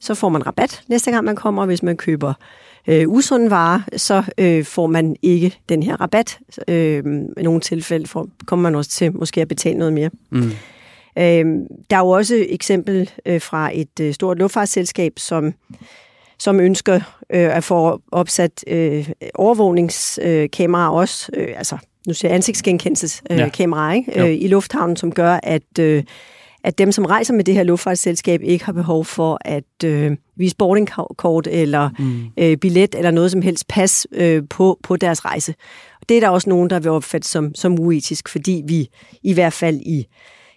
så 0.00 0.14
får 0.14 0.28
man 0.28 0.46
rabat 0.46 0.82
næste 0.88 1.10
gang, 1.10 1.24
man 1.24 1.36
kommer. 1.36 1.66
Hvis 1.66 1.82
man 1.82 1.96
køber 1.96 2.28
øh, 2.28 2.67
usunde 3.06 3.50
varer, 3.50 3.80
så 3.96 4.22
øh, 4.38 4.64
får 4.64 4.86
man 4.86 5.16
ikke 5.22 5.58
den 5.68 5.82
her 5.82 6.00
rabat. 6.00 6.38
Øh, 6.68 7.04
I 7.38 7.42
nogle 7.42 7.60
tilfælde 7.60 8.06
får, 8.06 8.28
kommer 8.46 8.62
man 8.62 8.74
også 8.74 8.90
til 8.90 9.16
måske 9.16 9.40
at 9.40 9.48
betale 9.48 9.78
noget 9.78 9.92
mere. 9.92 10.10
Mm. 10.30 10.50
Øh, 11.18 11.44
der 11.90 11.96
er 11.96 12.00
jo 12.00 12.08
også 12.08 12.46
eksempel 12.48 13.10
øh, 13.26 13.40
fra 13.40 13.70
et 13.74 14.00
øh, 14.00 14.14
stort 14.14 14.38
luftfartsselskab, 14.38 15.12
som 15.16 15.54
som 16.38 16.60
ønsker 16.60 16.94
øh, 17.30 17.56
at 17.56 17.64
få 17.64 18.00
opsat 18.12 18.64
øh, 18.66 19.08
overvågningskameraer 19.34 20.92
øh, 20.92 20.96
også, 20.96 21.30
øh, 21.34 21.48
altså 21.56 21.78
nu 22.06 22.14
siger 22.14 22.34
ansigtsgenkendelseskameraer 22.34 24.02
øh, 24.08 24.16
ja. 24.16 24.26
øh, 24.26 24.34
i 24.34 24.48
lufthavnen, 24.48 24.96
som 24.96 25.12
gør, 25.12 25.40
at 25.42 25.78
øh, 25.80 26.04
at 26.64 26.78
dem, 26.78 26.92
som 26.92 27.04
rejser 27.04 27.34
med 27.34 27.44
det 27.44 27.54
her 27.54 27.62
luftfartsselskab, 27.62 28.40
ikke 28.42 28.64
har 28.64 28.72
behov 28.72 29.04
for 29.04 29.38
at 29.40 29.84
øh, 29.84 30.16
vise 30.36 30.56
boardingkort 30.56 31.46
eller 31.46 31.90
mm. 31.98 32.22
øh, 32.38 32.56
billet 32.56 32.94
eller 32.94 33.10
noget 33.10 33.30
som 33.30 33.42
helst 33.42 33.68
pas 33.68 34.06
øh, 34.12 34.42
på, 34.50 34.78
på 34.82 34.96
deres 34.96 35.24
rejse. 35.24 35.54
Det 36.08 36.16
er 36.16 36.20
der 36.20 36.28
også 36.28 36.50
nogen, 36.50 36.70
der 36.70 36.80
vil 36.80 36.90
opfatte 36.90 37.28
som, 37.28 37.54
som 37.54 37.78
uetisk, 37.78 38.28
fordi 38.28 38.62
vi 38.66 38.88
i 39.22 39.34
hvert 39.34 39.52
fald 39.52 39.80
i, 39.80 40.06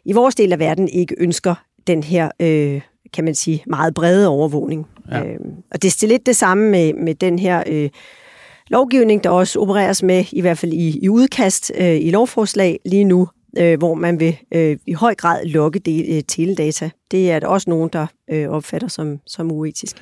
i 0.05 0.13
vores 0.13 0.36
del 0.36 0.53
af 0.53 0.60
verden 0.60 0.88
ikke 0.88 1.15
ønsker 1.17 1.55
den 1.88 2.03
her, 2.03 2.29
øh, 2.39 2.81
kan 3.13 3.24
man 3.24 3.36
sige, 3.36 3.63
meget 3.67 3.93
brede 3.93 4.27
overvågning. 4.27 4.88
Ja. 5.12 5.24
Øh, 5.24 5.39
og 5.72 5.81
det 5.81 6.03
er 6.03 6.08
lidt 6.08 6.25
det 6.25 6.36
samme 6.36 6.70
med, 6.70 6.93
med 6.93 7.15
den 7.15 7.39
her... 7.39 7.63
Øh, 7.67 7.89
lovgivning, 8.67 9.24
der 9.24 9.29
også 9.29 9.60
opereres 9.60 10.03
med, 10.03 10.25
i 10.31 10.41
hvert 10.41 10.58
fald 10.58 10.74
i, 10.74 11.00
i 11.03 11.10
udkast 11.10 11.72
øh, 11.77 11.96
i 11.96 12.12
lovforslag 12.12 12.79
lige 12.86 13.03
nu, 13.03 13.27
øh, 13.58 13.77
hvor 13.77 13.93
man 13.93 14.20
vil 14.20 14.38
øh, 14.53 14.77
i 14.88 14.93
høj 14.93 15.15
grad 15.15 15.46
lukke 15.46 15.79
de, 15.79 16.15
øh, 16.15 16.24
teledata. 16.27 16.89
Det 17.12 17.31
er 17.31 17.39
der 17.39 17.48
også 17.48 17.70
nogen, 17.70 17.89
der 17.93 18.08
øh, 18.31 18.50
opfatter 18.50 18.88
som, 18.88 19.20
som 19.27 19.51
uetisk. 19.51 19.96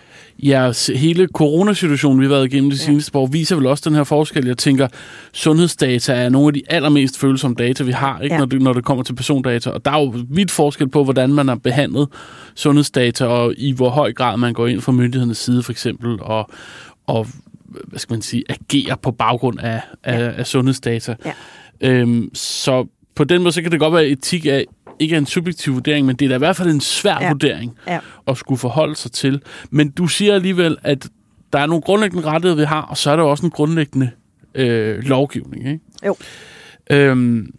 Ja, 0.43 0.71
hele 0.95 1.27
coronasituationen, 1.33 2.19
vi 2.19 2.25
har 2.25 2.33
været 2.33 2.53
igennem 2.53 2.69
de 2.69 2.75
ja. 2.75 2.83
seneste 2.83 3.17
år, 3.17 3.25
viser 3.27 3.55
vel 3.55 3.65
også 3.65 3.89
den 3.89 3.95
her 3.95 4.03
forskel. 4.03 4.47
Jeg 4.47 4.57
tænker, 4.57 4.87
sundhedsdata 5.33 6.13
er 6.13 6.29
nogle 6.29 6.47
af 6.47 6.53
de 6.53 6.61
allermest 6.69 7.19
følsomme 7.19 7.55
data, 7.55 7.83
vi 7.83 7.91
har, 7.91 8.19
ikke, 8.19 8.33
ja. 8.33 8.39
når, 8.39 8.45
det, 8.45 8.61
når 8.61 8.73
det 8.73 8.85
kommer 8.85 9.03
til 9.03 9.15
persondata. 9.15 9.69
Og 9.69 9.85
der 9.85 9.91
er 9.91 9.99
jo 9.99 10.13
vidt 10.29 10.51
forskel 10.51 10.89
på, 10.89 11.03
hvordan 11.03 11.33
man 11.33 11.47
har 11.47 11.55
behandlet 11.55 12.07
sundhedsdata, 12.55 13.25
og 13.25 13.53
i 13.57 13.71
hvor 13.71 13.89
høj 13.89 14.13
grad 14.13 14.37
man 14.37 14.53
går 14.53 14.67
ind 14.67 14.81
fra 14.81 14.91
myndighedernes 14.91 15.37
side, 15.37 15.63
for 15.63 15.71
eksempel, 15.71 16.17
og, 16.21 16.49
og 17.07 17.27
hvad 17.87 17.99
skal 17.99 18.13
man 18.13 18.21
sige, 18.21 18.43
agerer 18.49 18.95
på 18.95 19.11
baggrund 19.11 19.59
af, 19.59 19.81
af, 20.03 20.19
ja. 20.19 20.31
af 20.31 20.47
sundhedsdata. 20.47 21.15
Ja. 21.25 21.33
Øhm, 21.81 22.29
så 22.33 22.85
på 23.19 23.23
den 23.23 23.43
måde, 23.43 23.51
så 23.51 23.61
kan 23.61 23.71
det 23.71 23.79
godt 23.79 23.93
være, 23.93 24.03
at 24.03 24.11
etik 24.11 24.45
er 24.45 24.63
ikke 24.99 25.15
er 25.15 25.19
en 25.19 25.25
subjektiv 25.25 25.73
vurdering, 25.73 26.05
men 26.05 26.15
det 26.15 26.25
er 26.25 26.29
da 26.29 26.35
i 26.35 26.37
hvert 26.37 26.55
fald 26.55 26.69
en 26.69 26.81
svær 26.81 27.17
ja. 27.21 27.29
vurdering 27.29 27.75
ja. 27.87 27.99
at 28.27 28.37
skulle 28.37 28.59
forholde 28.59 28.95
sig 28.95 29.11
til. 29.11 29.41
Men 29.69 29.89
du 29.89 30.07
siger 30.07 30.35
alligevel, 30.35 30.77
at 30.83 31.07
der 31.53 31.59
er 31.59 31.65
nogle 31.65 31.81
grundlæggende 31.81 32.25
rettigheder, 32.25 32.61
vi 32.61 32.65
har, 32.65 32.81
og 32.81 32.97
så 32.97 33.11
er 33.11 33.15
der 33.15 33.23
også 33.23 33.45
en 33.45 33.51
grundlæggende 33.51 34.09
øh, 34.55 35.03
lovgivning. 35.03 35.67
Ikke? 35.67 35.79
Jo. 36.05 36.15
Øhm, 36.91 37.53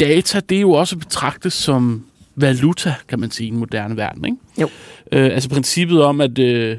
data, 0.00 0.40
det 0.40 0.56
er 0.56 0.60
jo 0.60 0.70
også 0.70 0.98
betragtet 0.98 1.52
som 1.52 2.04
valuta, 2.36 2.94
kan 3.08 3.20
man 3.20 3.30
sige, 3.30 3.46
i 3.46 3.50
en 3.50 3.58
moderne 3.58 3.96
verden. 3.96 4.24
Ikke? 4.24 4.36
Jo. 4.60 4.68
Øh, 5.12 5.24
altså 5.24 5.48
princippet 5.48 6.02
om, 6.02 6.20
at 6.20 6.38
øh, 6.38 6.76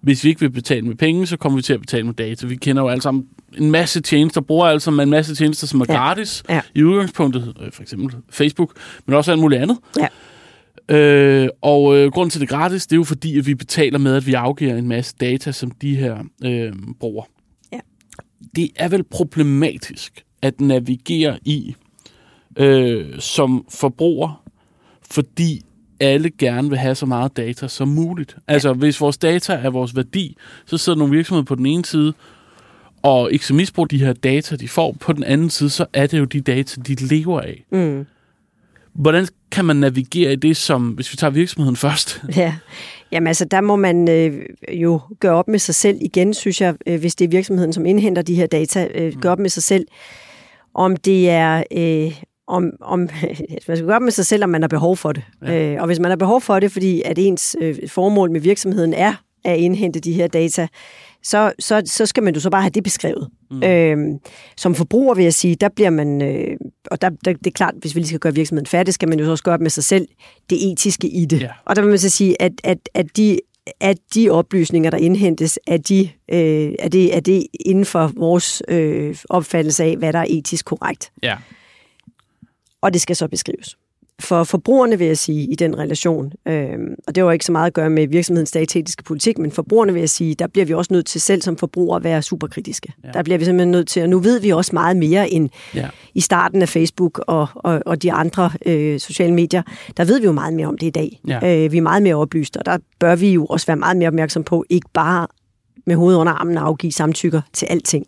hvis 0.00 0.24
vi 0.24 0.28
ikke 0.28 0.40
vil 0.40 0.50
betale 0.50 0.86
med 0.86 0.94
penge, 0.94 1.26
så 1.26 1.36
kommer 1.36 1.56
vi 1.56 1.62
til 1.62 1.72
at 1.72 1.80
betale 1.80 2.04
med 2.04 2.14
data. 2.14 2.46
Vi 2.46 2.56
kender 2.56 2.82
jo 2.82 2.88
alle 2.88 3.02
sammen 3.02 3.26
en 3.58 3.70
masse 3.70 4.00
tjenester, 4.00 4.40
bruger 4.40 4.66
altså 4.66 4.90
en 4.90 5.10
masse 5.10 5.34
tjenester, 5.34 5.66
som 5.66 5.80
er 5.80 5.84
ja. 5.88 5.94
gratis 5.94 6.42
ja. 6.48 6.60
i 6.74 6.82
udgangspunktet, 6.82 7.54
øh, 7.60 7.72
for 7.72 7.82
eksempel 7.82 8.16
Facebook, 8.30 8.72
men 9.06 9.16
også 9.16 9.30
alt 9.30 9.40
muligt 9.40 9.62
andet. 9.62 9.78
Ja. 9.98 10.08
Øh, 10.96 11.48
og 11.60 11.96
øh, 11.96 12.12
grunden 12.12 12.30
til 12.30 12.40
det 12.40 12.48
gratis, 12.48 12.86
det 12.86 12.92
er 12.92 12.98
jo 12.98 13.04
fordi, 13.04 13.38
at 13.38 13.46
vi 13.46 13.54
betaler 13.54 13.98
med, 13.98 14.16
at 14.16 14.26
vi 14.26 14.34
afgiver 14.34 14.76
en 14.76 14.88
masse 14.88 15.14
data, 15.20 15.52
som 15.52 15.70
de 15.70 15.96
her 15.96 16.16
øh, 16.44 16.72
bruger. 17.00 17.24
Ja. 17.72 17.78
Det 18.56 18.70
er 18.76 18.88
vel 18.88 19.02
problematisk 19.02 20.24
at 20.42 20.60
navigere 20.60 21.38
i 21.44 21.74
øh, 22.56 23.20
som 23.20 23.64
forbruger, 23.70 24.42
fordi 25.10 25.62
alle 26.00 26.30
gerne 26.30 26.68
vil 26.68 26.78
have 26.78 26.94
så 26.94 27.06
meget 27.06 27.36
data 27.36 27.68
som 27.68 27.88
muligt. 27.88 28.36
Altså, 28.48 28.72
hvis 28.72 29.00
vores 29.00 29.18
data 29.18 29.52
er 29.52 29.70
vores 29.70 29.96
værdi, 29.96 30.36
så 30.66 30.78
sidder 30.78 30.98
nogle 30.98 31.16
virksomheder 31.16 31.44
på 31.44 31.54
den 31.54 31.66
ene 31.66 31.84
side, 31.84 32.12
og 33.02 33.32
ikke 33.32 33.46
så 33.46 33.54
misbruge 33.54 33.88
de 33.88 33.98
her 33.98 34.12
data, 34.12 34.56
de 34.56 34.68
får. 34.68 34.96
På 35.00 35.12
den 35.12 35.24
anden 35.24 35.50
side, 35.50 35.70
så 35.70 35.86
er 35.92 36.06
det 36.06 36.18
jo 36.18 36.24
de 36.24 36.40
data, 36.40 36.80
de 36.80 36.94
lever 36.94 37.40
af. 37.40 37.64
Mm. 37.72 38.06
Hvordan 38.92 39.26
kan 39.50 39.64
man 39.64 39.76
navigere 39.76 40.32
i 40.32 40.36
det, 40.36 40.56
som, 40.56 40.88
hvis 40.88 41.12
vi 41.12 41.16
tager 41.16 41.30
virksomheden 41.30 41.76
først? 41.76 42.22
Ja, 42.36 42.54
Jamen 43.12 43.26
altså, 43.26 43.44
der 43.44 43.60
må 43.60 43.76
man 43.76 44.08
øh, 44.08 44.46
jo 44.72 45.00
gøre 45.20 45.32
op 45.32 45.48
med 45.48 45.58
sig 45.58 45.74
selv 45.74 45.98
igen, 46.00 46.34
synes 46.34 46.60
jeg, 46.60 46.74
øh, 46.86 47.00
hvis 47.00 47.14
det 47.14 47.24
er 47.24 47.28
virksomheden, 47.28 47.72
som 47.72 47.86
indhenter 47.86 48.22
de 48.22 48.34
her 48.34 48.46
data, 48.46 48.88
øh, 48.94 49.12
mm. 49.14 49.20
gøre 49.20 49.32
op 49.32 49.38
med 49.38 49.50
sig 49.50 49.62
selv, 49.62 49.86
om 50.74 50.96
det 50.96 51.30
er, 51.30 51.62
øh, 51.72 52.20
om, 52.46 52.70
om 52.80 52.98
man 53.68 53.76
skal 53.76 53.86
gøre 53.86 53.96
op 53.96 54.02
med 54.02 54.12
sig 54.12 54.26
selv, 54.26 54.44
om 54.44 54.50
man 54.50 54.62
har 54.62 54.68
behov 54.68 54.96
for 54.96 55.12
det. 55.12 55.22
Ja. 55.42 55.72
Øh, 55.72 55.80
og 55.80 55.86
hvis 55.86 56.00
man 56.00 56.10
har 56.10 56.16
behov 56.16 56.40
for 56.40 56.60
det, 56.60 56.72
fordi 56.72 57.02
at 57.04 57.18
ens 57.18 57.56
øh, 57.60 57.76
formål 57.88 58.30
med 58.30 58.40
virksomheden 58.40 58.94
er 58.94 59.14
at 59.44 59.58
indhente 59.58 60.00
de 60.00 60.12
her 60.12 60.26
data, 60.26 60.68
så, 61.22 61.52
så, 61.58 61.82
så 61.86 62.06
skal 62.06 62.22
man 62.22 62.34
jo 62.34 62.40
så 62.40 62.50
bare 62.50 62.62
have 62.62 62.70
det 62.70 62.84
beskrevet. 62.84 63.28
Mm. 63.50 63.62
Øhm, 63.62 64.18
som 64.56 64.74
forbruger 64.74 65.14
vil 65.14 65.22
jeg 65.22 65.34
sige, 65.34 65.54
der 65.54 65.68
bliver 65.68 65.90
man, 65.90 66.22
øh, 66.22 66.56
og 66.90 67.02
der, 67.02 67.10
der, 67.24 67.32
det 67.32 67.46
er 67.46 67.50
klart, 67.50 67.74
hvis 67.80 67.94
vi 67.94 68.00
lige 68.00 68.08
skal 68.08 68.20
gøre 68.20 68.34
virksomheden 68.34 68.66
færdig, 68.66 68.94
skal 68.94 69.08
man 69.08 69.20
jo 69.20 69.30
også 69.30 69.44
gøre 69.44 69.58
med 69.58 69.70
sig 69.70 69.84
selv 69.84 70.08
det 70.50 70.72
etiske 70.72 71.08
i 71.08 71.24
det. 71.24 71.40
Yeah. 71.42 71.52
Og 71.64 71.76
der 71.76 71.82
vil 71.82 71.88
man 71.88 71.98
så 71.98 72.10
sige, 72.10 72.42
at, 72.42 72.52
at, 72.64 72.78
at 72.94 73.16
de 73.16 73.38
at 73.80 73.98
de 74.14 74.30
oplysninger, 74.30 74.90
der 74.90 74.98
indhentes, 74.98 75.58
er, 75.66 75.76
de, 75.76 76.10
øh, 76.28 76.72
er, 76.78 76.88
det, 76.88 77.16
er 77.16 77.20
det 77.20 77.46
inden 77.60 77.84
for 77.84 78.12
vores 78.16 78.62
øh, 78.68 79.16
opfattelse 79.28 79.84
af, 79.84 79.96
hvad 79.96 80.12
der 80.12 80.18
er 80.18 80.26
etisk 80.28 80.64
korrekt. 80.64 81.12
Ja. 81.22 81.36
Og 82.80 82.92
det 82.92 83.00
skal 83.00 83.16
så 83.16 83.28
beskrives 83.28 83.76
for 84.20 84.44
forbrugerne, 84.44 84.98
vil 84.98 85.06
jeg 85.06 85.18
sige, 85.18 85.46
i 85.46 85.54
den 85.54 85.78
relation, 85.78 86.32
øh, 86.48 86.78
og 87.06 87.14
det 87.14 87.24
har 87.24 87.30
ikke 87.30 87.44
så 87.44 87.52
meget 87.52 87.66
at 87.66 87.72
gøre 87.72 87.90
med 87.90 88.08
virksomhedens 88.08 88.48
statetiske 88.48 89.02
politik, 89.02 89.38
men 89.38 89.50
forbrugerne 89.50 89.92
vil 89.92 90.00
jeg 90.00 90.10
sige, 90.10 90.34
der 90.34 90.46
bliver 90.46 90.64
vi 90.64 90.74
også 90.74 90.92
nødt 90.92 91.06
til 91.06 91.20
selv 91.20 91.42
som 91.42 91.56
forbrugere 91.56 91.96
at 91.96 92.04
være 92.04 92.22
superkritiske. 92.22 92.92
Ja. 93.04 93.10
Der 93.10 93.22
bliver 93.22 93.38
vi 93.38 93.44
simpelthen 93.44 93.70
nødt 93.70 93.88
til, 93.88 94.02
og 94.02 94.08
nu 94.08 94.18
ved 94.18 94.40
vi 94.40 94.50
også 94.50 94.70
meget 94.72 94.96
mere 94.96 95.30
end 95.30 95.50
ja. 95.74 95.88
i 96.14 96.20
starten 96.20 96.62
af 96.62 96.68
Facebook 96.68 97.24
og, 97.26 97.48
og, 97.54 97.82
og 97.86 98.02
de 98.02 98.12
andre 98.12 98.50
øh, 98.66 99.00
sociale 99.00 99.34
medier. 99.34 99.62
Der 99.96 100.04
ved 100.04 100.20
vi 100.20 100.26
jo 100.26 100.32
meget 100.32 100.54
mere 100.54 100.66
om 100.66 100.78
det 100.78 100.86
i 100.86 100.90
dag. 100.90 101.20
Ja. 101.28 101.64
Øh, 101.64 101.72
vi 101.72 101.76
er 101.76 101.82
meget 101.82 102.02
mere 102.02 102.14
oplyste, 102.14 102.56
og 102.56 102.66
der 102.66 102.78
bør 102.98 103.16
vi 103.16 103.32
jo 103.32 103.46
også 103.46 103.66
være 103.66 103.76
meget 103.76 103.96
mere 103.96 104.08
opmærksom 104.08 104.44
på, 104.44 104.64
ikke 104.70 104.88
bare 104.92 105.26
med 105.86 105.96
hovedet 105.96 106.18
under 106.18 106.32
armen 106.32 106.56
at 106.56 106.62
afgive 106.62 106.92
samtykker 106.92 107.40
til 107.52 107.66
alting. 107.66 108.06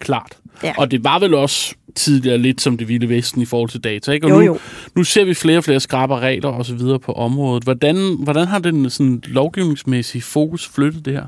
Klart. 0.00 0.38
Ja. 0.62 0.72
Og 0.78 0.90
det 0.90 1.04
var 1.04 1.18
vel 1.18 1.34
også 1.34 1.74
tidligere 1.94 2.38
lidt 2.38 2.60
som 2.60 2.78
det 2.78 2.88
vilde 2.88 3.08
vesten 3.08 3.42
i 3.42 3.44
forhold 3.44 3.70
til 3.70 3.84
data. 3.84 4.12
Ikke? 4.12 4.26
Og 4.26 4.30
jo, 4.30 4.36
nu, 4.36 4.44
jo. 4.44 4.58
nu 4.96 5.04
ser 5.04 5.24
vi 5.24 5.34
flere 5.34 5.58
og 5.58 5.64
flere 5.64 5.80
skrabe 5.80 6.18
regler 6.18 6.48
og 6.48 6.66
så 6.66 6.74
videre 6.74 6.98
på 6.98 7.12
området. 7.12 7.64
Hvordan, 7.64 8.16
hvordan 8.22 8.46
har 8.46 8.58
den 8.58 8.90
sådan, 8.90 9.22
lovgivningsmæssige 9.26 10.22
fokus 10.22 10.68
flyttet 10.68 11.04
det 11.04 11.12
her? 11.12 11.24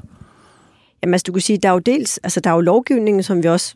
Jamen, 1.03 1.15
altså, 1.15 1.25
du 1.27 1.33
kan 1.33 1.43
sige, 1.43 1.59
der 1.59 1.69
er 1.69 1.73
jo 1.73 1.79
dels, 1.79 2.19
altså, 2.19 2.41
der 2.41 2.51
er 2.51 2.55
jo 2.55 2.61
lovgivningen, 2.61 3.23
som 3.23 3.43
vi 3.43 3.49
også 3.49 3.75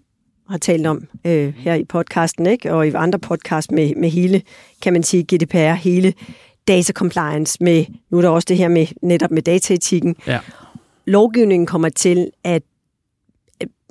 har 0.48 0.58
talt 0.58 0.86
om 0.86 1.04
øh, 1.24 1.54
her 1.56 1.74
i 1.74 1.84
podcasten, 1.84 2.46
ikke? 2.46 2.72
og 2.72 2.88
i 2.88 2.90
andre 2.90 3.18
podcast 3.18 3.70
med, 3.70 3.94
med 3.94 4.10
hele, 4.10 4.42
kan 4.82 4.92
man 4.92 5.02
sige, 5.02 5.22
GDPR, 5.22 5.72
hele 5.72 6.14
data 6.68 6.92
compliance, 6.92 7.56
med, 7.60 7.84
nu 8.10 8.18
er 8.18 8.22
der 8.22 8.28
også 8.28 8.46
det 8.48 8.56
her 8.56 8.68
med 8.68 8.86
netop 9.02 9.30
med 9.30 9.42
dataetikken. 9.42 10.16
Ja. 10.26 10.38
Lovgivningen 11.06 11.66
kommer 11.66 11.88
til 11.88 12.30
at 12.44 12.62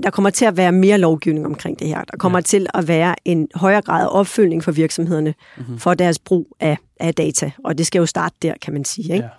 der 0.04 0.10
kommer 0.10 0.30
til 0.30 0.46
at 0.46 0.58
være 0.58 0.72
mere 0.72 0.98
lovgivning 0.98 1.46
omkring 1.46 1.80
det 1.80 1.88
her. 1.88 2.04
Der 2.04 2.18
kommer 2.18 2.40
ja. 2.40 2.42
til 2.42 2.68
at 2.74 2.88
være 2.88 3.16
en 3.26 3.48
højere 3.56 3.82
grad 3.82 4.04
af 4.04 4.08
opfølgning 4.12 4.64
for 4.64 4.72
virksomhederne 4.72 5.34
mm-hmm. 5.58 5.80
for 5.80 5.94
deres 5.94 6.20
brug 6.20 6.48
af, 6.60 6.78
af 7.00 7.16
data. 7.16 7.52
Og 7.64 7.78
det 7.78 7.88
skal 7.88 8.00
jo 8.00 8.06
starte 8.06 8.36
der, 8.42 8.54
kan 8.62 8.74
man 8.74 8.86
sige. 8.86 9.14
Ikke? 9.14 9.30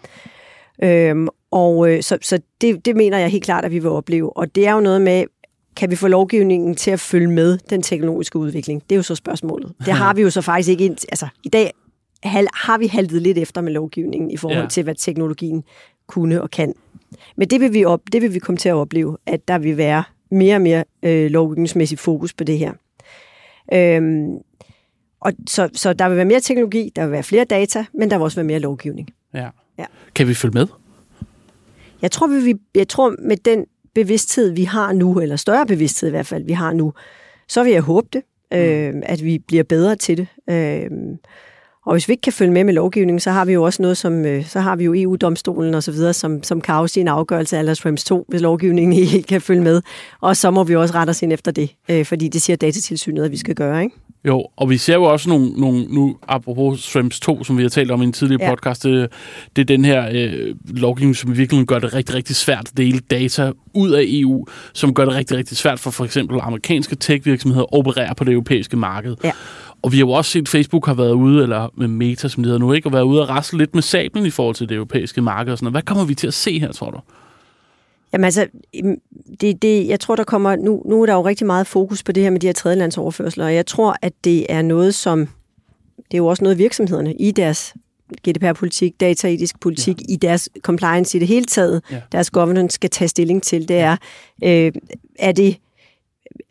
Ja. 0.82 1.10
Øhm, 1.10 1.28
og 1.50 1.90
øh, 1.90 2.02
så, 2.02 2.18
så 2.22 2.38
det, 2.60 2.84
det 2.84 2.96
mener 2.96 3.18
jeg 3.18 3.28
helt 3.28 3.44
klart, 3.44 3.64
at 3.64 3.70
vi 3.70 3.78
vil 3.78 3.90
opleve. 3.90 4.36
Og 4.36 4.54
det 4.54 4.66
er 4.66 4.72
jo 4.72 4.80
noget 4.80 5.02
med, 5.02 5.24
kan 5.76 5.90
vi 5.90 5.96
få 5.96 6.08
lovgivningen 6.08 6.74
til 6.74 6.90
at 6.90 7.00
følge 7.00 7.26
med 7.26 7.58
den 7.70 7.82
teknologiske 7.82 8.38
udvikling? 8.38 8.82
Det 8.82 8.92
er 8.92 8.96
jo 8.96 9.02
så 9.02 9.14
spørgsmålet. 9.14 9.72
Det 9.84 9.94
har 9.94 10.14
vi 10.16 10.22
jo 10.22 10.30
så 10.30 10.40
faktisk 10.40 10.68
ikke... 10.68 10.84
Ind, 10.84 10.96
altså, 11.08 11.28
i 11.44 11.48
dag 11.48 11.72
har 12.54 12.78
vi 12.78 12.86
haltet 12.86 13.22
lidt 13.22 13.38
efter 13.38 13.60
med 13.60 13.72
lovgivningen 13.72 14.30
i 14.30 14.36
forhold 14.36 14.60
ja. 14.60 14.68
til, 14.68 14.82
hvad 14.82 14.94
teknologien 14.94 15.64
kunne 16.06 16.42
og 16.42 16.50
kan. 16.50 16.74
Men 17.36 17.48
det 17.48 17.60
vil, 17.60 17.72
vi 17.72 17.84
op, 17.84 18.00
det 18.12 18.22
vil 18.22 18.34
vi 18.34 18.38
komme 18.38 18.56
til 18.56 18.68
at 18.68 18.74
opleve, 18.74 19.16
at 19.26 19.48
der 19.48 19.58
vil 19.58 19.76
være 19.76 20.04
mere 20.30 20.54
og 20.54 20.62
mere 20.62 20.84
øh, 21.02 21.30
lovgivningsmæssigt 21.30 22.00
fokus 22.00 22.34
på 22.34 22.44
det 22.44 22.58
her. 22.58 22.72
Øhm, 23.72 24.38
og 25.20 25.32
så, 25.46 25.68
så 25.72 25.92
der 25.92 26.08
vil 26.08 26.16
være 26.16 26.24
mere 26.24 26.40
teknologi, 26.40 26.92
der 26.96 27.02
vil 27.02 27.12
være 27.12 27.22
flere 27.22 27.44
data, 27.44 27.84
men 27.94 28.10
der 28.10 28.16
vil 28.16 28.24
også 28.24 28.36
være 28.36 28.46
mere 28.46 28.58
lovgivning. 28.58 29.08
Ja. 29.34 29.48
ja. 29.78 29.84
Kan 30.14 30.28
vi 30.28 30.34
følge 30.34 30.52
med? 30.52 30.66
Jeg 32.02 32.10
tror, 32.10 32.26
vi, 32.26 32.54
jeg 32.74 32.88
tror, 32.88 33.14
med 33.18 33.36
den 33.36 33.66
bevidsthed, 33.94 34.50
vi 34.50 34.64
har 34.64 34.92
nu, 34.92 35.20
eller 35.20 35.36
større 35.36 35.66
bevidsthed 35.66 36.08
i 36.08 36.10
hvert 36.10 36.26
fald, 36.26 36.44
vi 36.44 36.52
har 36.52 36.72
nu, 36.72 36.92
så 37.48 37.64
vil 37.64 37.72
jeg 37.72 37.82
håbe 37.82 38.08
det, 38.12 38.22
mm. 38.50 38.56
øh, 38.56 39.02
at 39.06 39.24
vi 39.24 39.38
bliver 39.38 39.62
bedre 39.62 39.96
til 39.96 40.16
det. 40.16 40.26
Øh, 40.50 40.90
og 41.86 41.92
hvis 41.94 42.08
vi 42.08 42.12
ikke 42.12 42.22
kan 42.22 42.32
følge 42.32 42.52
med 42.52 42.64
med 42.64 42.74
lovgivningen, 42.74 43.20
så 43.20 43.30
har 43.30 43.44
vi 43.44 43.52
jo 43.52 43.62
også 43.62 43.82
noget 43.82 43.96
som, 43.96 44.24
øh, 44.24 44.46
så 44.46 44.60
har 44.60 44.76
vi 44.76 44.84
jo 44.84 44.94
EU-domstolen 44.96 45.74
og 45.74 45.82
så 45.82 45.92
videre, 45.92 46.12
som, 46.12 46.42
som 46.42 46.60
kan 46.60 46.74
afsige 46.74 47.00
en 47.00 47.08
afgørelse 47.08 47.56
af 47.56 47.60
Aldersfrems 47.60 48.04
2, 48.04 48.24
hvis 48.28 48.40
lovgivningen 48.40 48.92
ikke 49.02 49.22
kan 49.22 49.40
følge 49.40 49.62
med. 49.62 49.82
Og 50.20 50.36
så 50.36 50.50
må 50.50 50.64
vi 50.64 50.76
også 50.76 50.94
rette 50.94 51.10
os 51.10 51.22
ind 51.22 51.32
efter 51.32 51.52
det, 51.52 51.70
øh, 51.88 52.04
fordi 52.04 52.28
det 52.28 52.42
siger 52.42 52.56
datatilsynet, 52.56 53.24
at 53.24 53.30
vi 53.30 53.36
skal 53.36 53.54
gøre, 53.54 53.82
ikke? 53.82 53.96
Jo, 54.26 54.46
og 54.56 54.70
vi 54.70 54.76
ser 54.76 54.94
jo 54.94 55.04
også 55.04 55.28
nogle, 55.28 55.50
nogle 55.60 55.86
nu 55.88 56.16
apropos 56.28 56.80
Shrimps 56.80 57.20
2, 57.20 57.44
som 57.44 57.58
vi 57.58 57.62
har 57.62 57.68
talt 57.68 57.90
om 57.90 58.02
i 58.02 58.04
en 58.04 58.12
tidligere 58.12 58.44
ja. 58.44 58.50
podcast, 58.50 58.82
det, 58.82 59.12
det 59.56 59.62
er 59.62 59.66
den 59.66 59.84
her 59.84 60.08
øh, 60.12 60.54
lovgivning, 60.64 61.16
som 61.16 61.36
virkelig 61.36 61.66
gør 61.66 61.78
det 61.78 61.94
rigtig, 61.94 62.14
rigtig 62.14 62.36
svært 62.36 62.68
at 62.68 62.76
dele 62.76 62.98
data 62.98 63.52
ud 63.74 63.90
af 63.90 64.02
EU, 64.06 64.46
som 64.72 64.94
gør 64.94 65.04
det 65.04 65.14
rigtig, 65.14 65.36
rigtig 65.36 65.56
svært 65.56 65.80
for 65.80 65.90
for 65.90 66.04
eksempel 66.04 66.38
amerikanske 66.42 66.96
tech-virksomheder 66.96 67.62
at 67.62 67.72
operere 67.72 68.14
på 68.14 68.24
det 68.24 68.32
europæiske 68.32 68.76
marked. 68.76 69.16
Ja. 69.24 69.32
Og 69.82 69.92
vi 69.92 69.96
har 69.96 70.06
jo 70.06 70.10
også 70.10 70.30
set, 70.30 70.42
at 70.42 70.48
Facebook 70.48 70.86
har 70.86 70.94
været 70.94 71.12
ude, 71.12 71.42
eller 71.42 71.68
med 71.76 71.88
Meta, 71.88 72.28
som 72.28 72.42
det 72.42 72.48
hedder 72.48 72.58
nu, 72.58 72.72
ikke, 72.72 72.88
og 72.88 72.92
været 72.92 73.02
ude 73.02 73.22
og 73.22 73.28
rasle 73.28 73.58
lidt 73.58 73.74
med 73.74 73.82
sablen 73.82 74.26
i 74.26 74.30
forhold 74.30 74.54
til 74.54 74.68
det 74.68 74.74
europæiske 74.74 75.20
marked 75.20 75.52
og 75.52 75.58
sådan 75.58 75.64
noget. 75.64 75.74
Hvad 75.74 75.82
kommer 75.82 76.04
vi 76.04 76.14
til 76.14 76.26
at 76.26 76.34
se 76.34 76.60
her, 76.60 76.72
tror 76.72 76.90
du? 76.90 77.00
Jamen 78.12 78.24
altså, 78.24 78.46
det, 79.40 79.62
det, 79.62 79.86
jeg 79.88 80.00
tror, 80.00 80.16
der 80.16 80.24
kommer, 80.24 80.56
nu, 80.56 80.82
nu 80.86 81.02
er 81.02 81.06
der 81.06 81.14
jo 81.14 81.22
rigtig 81.22 81.46
meget 81.46 81.66
fokus 81.66 82.02
på 82.02 82.12
det 82.12 82.22
her 82.22 82.30
med 82.30 82.40
de 82.40 82.46
her 82.46 82.52
tredjelandsoverførsler, 82.52 83.44
og 83.44 83.54
jeg 83.54 83.66
tror, 83.66 83.96
at 84.02 84.12
det 84.24 84.46
er 84.48 84.62
noget, 84.62 84.94
som, 84.94 85.28
det 85.96 86.14
er 86.14 86.18
jo 86.18 86.26
også 86.26 86.44
noget 86.44 86.58
virksomhederne 86.58 87.14
i 87.14 87.30
deres 87.30 87.74
GDPR-politik, 88.28 89.00
dataetisk 89.00 89.60
politik, 89.60 90.00
ja. 90.00 90.14
i 90.14 90.16
deres 90.16 90.48
compliance 90.62 91.16
i 91.16 91.20
det 91.20 91.28
hele 91.28 91.44
taget, 91.46 91.82
ja. 91.90 92.00
deres 92.12 92.30
governance 92.30 92.74
skal 92.74 92.90
tage 92.90 93.08
stilling 93.08 93.42
til, 93.42 93.68
det 93.68 93.76
er, 93.76 93.96
øh, 94.44 94.72
er 95.18 95.32
det 95.32 95.56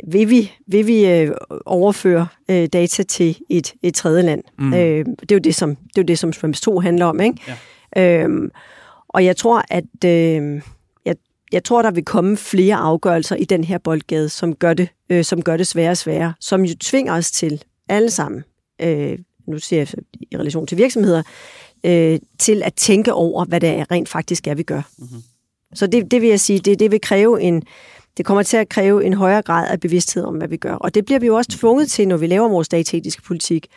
vil 0.08 0.30
vi, 0.30 0.52
vil 0.68 0.88
vi 0.88 1.06
øh, 1.06 1.32
overføre 1.66 2.28
øh, 2.50 2.68
data 2.74 3.04
til 3.04 3.38
et, 3.50 3.74
et 3.84 3.94
tredje 3.94 4.22
land? 4.22 4.44
Mm. 4.60 4.74
Øh, 4.74 5.06
det 5.06 5.32
er 5.32 5.36
jo 5.36 5.40
det, 5.40 5.56
som, 5.56 5.76
det 5.76 5.98
er 5.98 6.02
jo 6.02 6.04
det, 6.04 6.20
som 6.20 6.34
Schrems 6.34 6.62
2 6.62 6.80
handler 6.80 7.06
om. 7.06 7.20
Ikke? 7.22 7.58
Ja. 7.96 8.24
Øhm, 8.24 8.52
og 9.10 9.26
jeg 9.26 9.38
tror, 9.38 9.64
at 9.70 10.06
øh, 10.06 10.62
jeg, 11.06 11.16
jeg 11.52 11.64
tror, 11.64 11.82
der 11.82 11.92
vil 11.92 12.06
komme 12.06 12.38
flere 12.38 12.76
afgørelser 12.76 13.36
i 13.36 13.46
den 13.46 13.64
her 13.64 13.78
boldgade, 13.78 14.30
som 14.30 14.56
gør 14.56 14.74
det, 14.74 14.90
øh, 15.10 15.24
som 15.24 15.42
gør 15.42 15.58
det 15.58 15.68
sværere 15.68 15.92
og 15.92 15.98
sværere, 15.98 16.34
som 16.40 16.66
jo 16.66 16.76
tvinger 16.82 17.14
os 17.14 17.32
til 17.32 17.64
alle 17.90 18.12
sammen, 18.12 18.44
øh, 18.82 19.18
nu 19.48 19.60
siger 19.60 19.80
jeg 19.80 19.88
i 20.32 20.38
relation 20.38 20.68
til 20.68 20.78
virksomheder, 20.78 21.24
øh, 21.84 22.20
til 22.40 22.64
at 22.64 22.74
tænke 22.74 23.14
over, 23.14 23.46
hvad 23.46 23.62
det 23.62 23.70
er, 23.70 23.92
rent 23.92 24.10
faktisk 24.10 24.48
er, 24.48 24.56
vi 24.56 24.64
gør. 24.64 24.82
Mm-hmm. 24.98 25.24
Så 25.74 25.88
det, 25.88 26.12
det 26.12 26.22
vil 26.22 26.30
jeg 26.30 26.40
sige, 26.40 26.60
det, 26.60 26.80
det 26.80 26.92
vil 26.92 27.02
kræve 27.02 27.42
en, 27.42 27.64
det 28.18 28.26
kommer 28.26 28.44
til 28.44 28.58
at 28.58 28.70
kræve 28.70 29.06
en 29.06 29.14
højere 29.14 29.42
grad 29.42 29.68
af 29.70 29.80
bevidsthed 29.80 30.24
om, 30.24 30.36
hvad 30.36 30.48
vi 30.48 30.58
gør. 30.58 30.74
Og 30.74 30.96
det 30.96 31.06
bliver 31.06 31.20
vi 31.20 31.28
jo 31.28 31.36
også 31.36 31.52
tvunget 31.52 31.92
til, 31.92 32.08
når 32.08 32.18
vi 32.18 32.28
laver 32.28 32.50
vores 32.50 32.70
dataetiske 32.70 33.22
politik, 33.22 33.68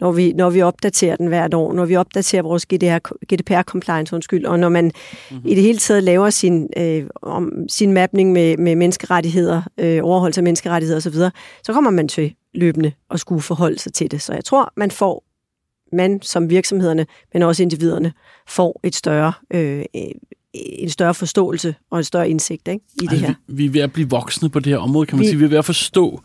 når 0.00 0.12
vi, 0.12 0.32
når 0.32 0.50
vi 0.50 0.62
opdaterer 0.62 1.16
den 1.16 1.26
hvert 1.26 1.54
år, 1.54 1.72
når 1.72 1.84
vi 1.84 1.96
opdaterer 1.96 2.42
vores 2.42 2.66
GDPR, 2.66 2.98
GDPR-compliance, 3.32 4.14
undskyld, 4.14 4.44
og 4.44 4.58
når 4.58 4.68
man 4.68 4.84
mm-hmm. 4.84 5.48
i 5.48 5.54
det 5.54 5.62
hele 5.62 5.78
taget 5.78 6.02
laver 6.02 6.30
sin, 6.30 6.68
øh, 6.76 7.04
om, 7.22 7.52
sin 7.68 7.92
mapning 7.92 8.32
med, 8.32 8.56
med 8.56 8.76
menneskerettigheder, 8.76 9.62
øh, 9.78 10.00
overholdelse 10.02 10.40
af 10.40 10.44
menneskerettigheder 10.44 10.96
osv., 10.96 11.14
så 11.62 11.72
kommer 11.72 11.90
man 11.90 12.08
til 12.08 12.34
løbende 12.54 12.92
at 13.10 13.20
skulle 13.20 13.42
forholde 13.42 13.78
sig 13.78 13.92
til 13.92 14.10
det. 14.10 14.22
Så 14.22 14.32
jeg 14.32 14.44
tror, 14.44 14.72
man 14.76 14.90
får 14.90 15.24
man 15.92 16.22
som 16.22 16.50
virksomhederne, 16.50 17.06
men 17.32 17.42
også 17.42 17.62
individerne, 17.62 18.12
får 18.48 18.80
et 18.84 18.94
større 18.94 19.32
øh, 19.50 19.84
en 20.54 20.90
større 20.90 21.14
forståelse 21.14 21.74
og 21.90 21.98
en 21.98 22.04
større 22.04 22.30
indsigt 22.30 22.68
ikke, 22.68 22.84
i 23.02 23.06
det 23.06 23.18
her. 23.18 23.34
Vi, 23.46 23.54
vi 23.54 23.66
er 23.66 23.70
ved 23.70 23.80
at 23.80 23.92
blive 23.92 24.10
voksne 24.10 24.48
på 24.48 24.58
det 24.60 24.66
her 24.66 24.78
område, 24.78 25.06
kan 25.06 25.16
man 25.16 25.22
vi, 25.24 25.28
sige. 25.28 25.38
Vi 25.38 25.44
er 25.44 25.48
ved 25.48 25.58
at 25.58 25.64
forstå. 25.64 26.22